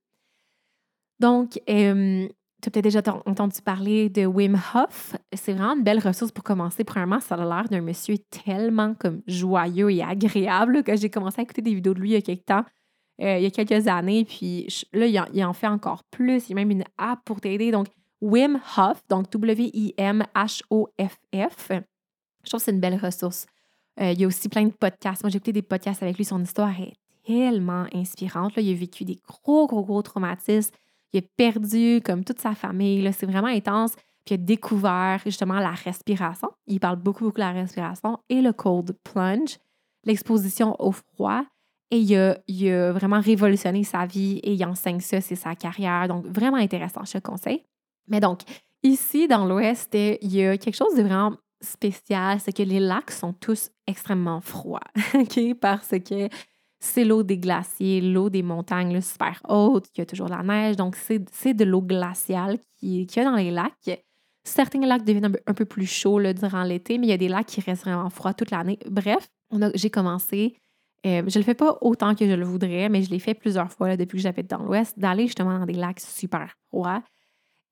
[1.18, 2.28] Donc, euh,
[2.64, 5.14] tu as peut-être déjà entendu parler de Wim Hof.
[5.34, 6.82] C'est vraiment une belle ressource pour commencer.
[6.82, 11.42] Premièrement, ça a l'air d'un monsieur tellement comme joyeux et agréable que j'ai commencé à
[11.42, 12.64] écouter des vidéos de lui il y a quelques temps.
[13.20, 14.24] Euh, il y a quelques années.
[14.24, 16.48] Puis là, il en, fait encore plus.
[16.48, 17.70] Il y a même une app pour t'aider.
[17.70, 17.88] Donc,
[18.22, 19.76] Wim Hof, donc W-I-M-H-O-F-F.
[21.68, 23.44] Je trouve que c'est une belle ressource.
[24.00, 25.22] Euh, il y a aussi plein de podcasts.
[25.22, 26.24] Moi, j'ai écouté des podcasts avec lui.
[26.24, 26.94] Son histoire est
[27.26, 28.54] tellement inspirante.
[28.56, 30.74] Il a vécu des gros, gros, gros traumatismes.
[31.14, 33.10] Il a perdu comme toute sa famille.
[33.12, 33.94] C'est vraiment intense.
[34.24, 36.50] Puis il a découvert justement la respiration.
[36.66, 39.58] Il parle beaucoup, beaucoup de la respiration et le cold plunge,
[40.04, 41.44] l'exposition au froid.
[41.90, 46.08] Et il a, vraiment révolutionné sa vie et il enseigne ça, c'est sa carrière.
[46.08, 47.62] Donc, vraiment intéressant, je te conseille.
[48.08, 48.40] Mais donc,
[48.82, 53.12] ici, dans l'Ouest, il y a quelque chose de vraiment spécial, c'est que les lacs
[53.12, 54.80] sont tous extrêmement froids,
[55.14, 55.54] OK?
[55.60, 56.28] Parce que
[56.85, 60.76] c'est l'eau des glaciers, l'eau des montagnes super haute, il y a toujours la neige.
[60.76, 64.03] Donc, c'est de l'eau glaciale qu'il y a dans les lacs.
[64.45, 67.47] Certains lacs deviennent un peu, plus chauds durant l'été, mais il y a des lacs
[67.47, 68.78] qui restent vraiment froids toute l'année.
[68.91, 69.28] Bref,
[69.74, 70.57] j'ai commencé
[71.07, 73.35] euh, je ne le fais pas autant que je le voudrais, mais je l'ai fait
[73.35, 77.03] plusieurs fois depuis que j'habite dans l'Ouest, d'aller justement dans des lacs super froids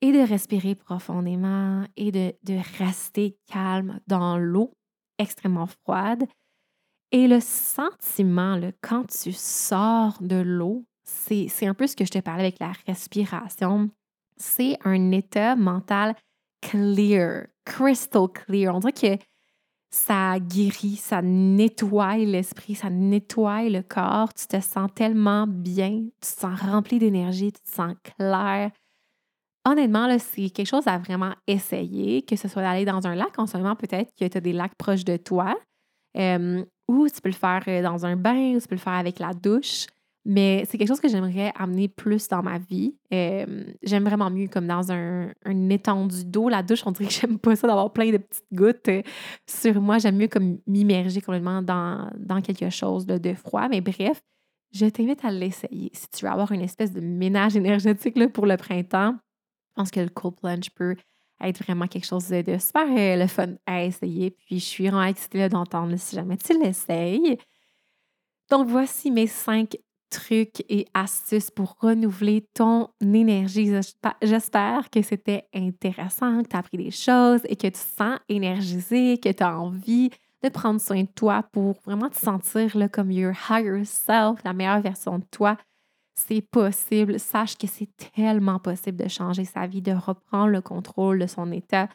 [0.03, 2.33] et de respirer profondément et de,
[2.79, 4.75] rester calme dans l'eau
[5.19, 6.25] extrêmement froide.
[7.15, 12.19] Et le sentiment, quand tu sors de l'eau, c'est un peu ce que je te
[12.21, 13.91] parlais avec la respiration.
[14.39, 16.17] C'est un état mental
[16.63, 18.75] clear, crystal clear.
[18.75, 19.23] On dirait que
[19.91, 24.33] ça guérit, ça nettoie l'esprit, ça nettoie le corps.
[24.33, 28.71] Tu te sens tellement bien, tu te sens rempli d'énergie, tu te sens clair.
[29.67, 33.47] Honnêtement, c'est quelque chose à vraiment essayer, que ce soit d'aller dans un lac en
[33.47, 35.55] ce moment, peut-être que tu as des lacs proches de toi,
[37.13, 39.33] tu peux le faire euh, dans un bain, ou tu peux le faire avec la
[39.33, 39.87] douche.
[40.25, 42.95] Mais c'est quelque chose que j'aimerais amener plus dans ma vie.
[43.13, 46.49] Euh, j'aime vraiment mieux comme dans un, un étendu d'eau.
[46.49, 49.03] La douche, on dirait que j'aime pas ça d'avoir plein de petites gouttes euh,
[49.49, 49.99] sur moi.
[49.99, 53.69] J'aime mieux comme m'immerger complètement dans, dans quelque chose de froid.
[53.69, 54.23] Mais bref,
[54.73, 55.91] je t'invite à l'essayer.
[55.93, 59.17] Si tu veux avoir une espèce de ménage énergétique là, pour le printemps,
[59.71, 60.97] je pense que le cold plunge peut
[61.43, 64.31] être vraiment quelque chose de, super euh, le fun à essayer.
[64.31, 67.39] Puis je suis vraiment excitée d'entendre si jamais tu l'essayes.
[68.51, 69.77] Donc voici mes cinq
[70.11, 73.73] trucs et astuces pour renouveler ton énergie.
[74.21, 78.19] J'espère que c'était intéressant, que tu as appris des choses et que tu te sens
[78.29, 80.11] énergisé, que tu as envie
[80.43, 84.81] de prendre soin de toi pour vraiment te sentir comme your higher self, la meilleure
[84.81, 85.57] version de toi.
[86.15, 87.19] C'est possible.
[87.19, 91.51] Sache que c'est tellement possible de changer sa vie, de reprendre le contrôle de son
[91.53, 91.89] état,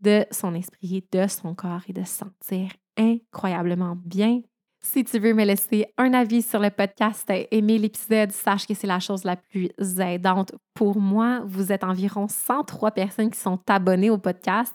[0.00, 4.40] de son esprit, de son corps et de se sentir incroyablement bien.
[4.82, 8.86] Si tu veux me laisser un avis sur le podcast, aimer l'épisode, sache que c'est
[8.86, 9.68] la chose la plus
[9.98, 11.42] aidante pour moi.
[11.44, 14.74] Vous êtes environ 103 personnes qui sont abonnées au podcast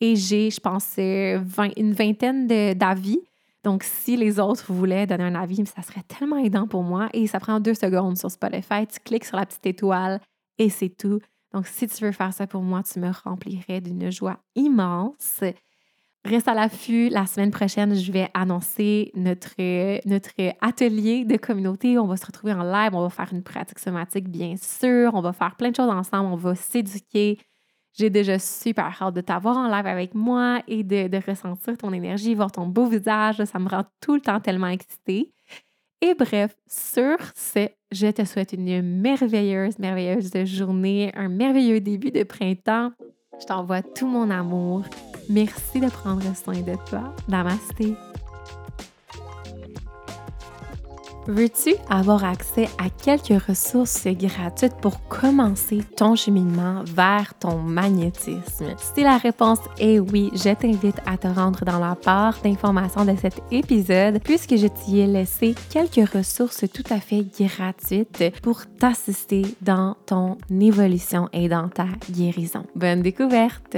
[0.00, 3.20] et j'ai, je pense, une vingtaine d'avis.
[3.66, 7.26] Donc, si les autres voulaient donner un avis, ça serait tellement aidant pour moi et
[7.26, 8.86] ça prend deux secondes sur Spotify.
[8.86, 10.20] Tu cliques sur la petite étoile
[10.56, 11.18] et c'est tout.
[11.52, 15.42] Donc, si tu veux faire ça pour moi, tu me remplirais d'une joie immense.
[16.24, 17.08] Reste à l'affût.
[17.08, 19.56] La semaine prochaine, je vais annoncer notre,
[20.08, 21.98] notre atelier de communauté.
[21.98, 22.94] On va se retrouver en live.
[22.94, 25.10] On va faire une pratique somatique, bien sûr.
[25.14, 26.32] On va faire plein de choses ensemble.
[26.32, 27.40] On va s'éduquer.
[27.98, 32.34] J'ai déjà super hâte de t'avoir en live avec moi et de, ressentir ton énergie,
[32.34, 33.42] voir ton beau visage.
[33.44, 35.32] Ça me rend tout le temps tellement excitée.
[36.02, 42.22] Et bref, sur ce, je te souhaite une merveilleuse, merveilleuse journée, un merveilleux début de
[42.22, 42.92] printemps.
[43.40, 44.82] Je t'envoie tout mon amour.
[45.30, 47.14] Merci de prendre soin de toi.
[47.28, 47.94] Namasté.
[51.28, 58.76] Veux-tu avoir accès à quelques ressources gratuites pour commencer ton cheminement vers ton magnétisme?
[58.78, 63.16] Si la réponse est oui, je t'invite à te rendre dans la part d'informations de
[63.16, 69.42] cet épisode puisque je t'y ai laissé quelques ressources tout à fait gratuites pour t'assister
[69.60, 72.64] dans ton évolution et dans ta guérison.
[72.76, 73.76] Bonne découverte!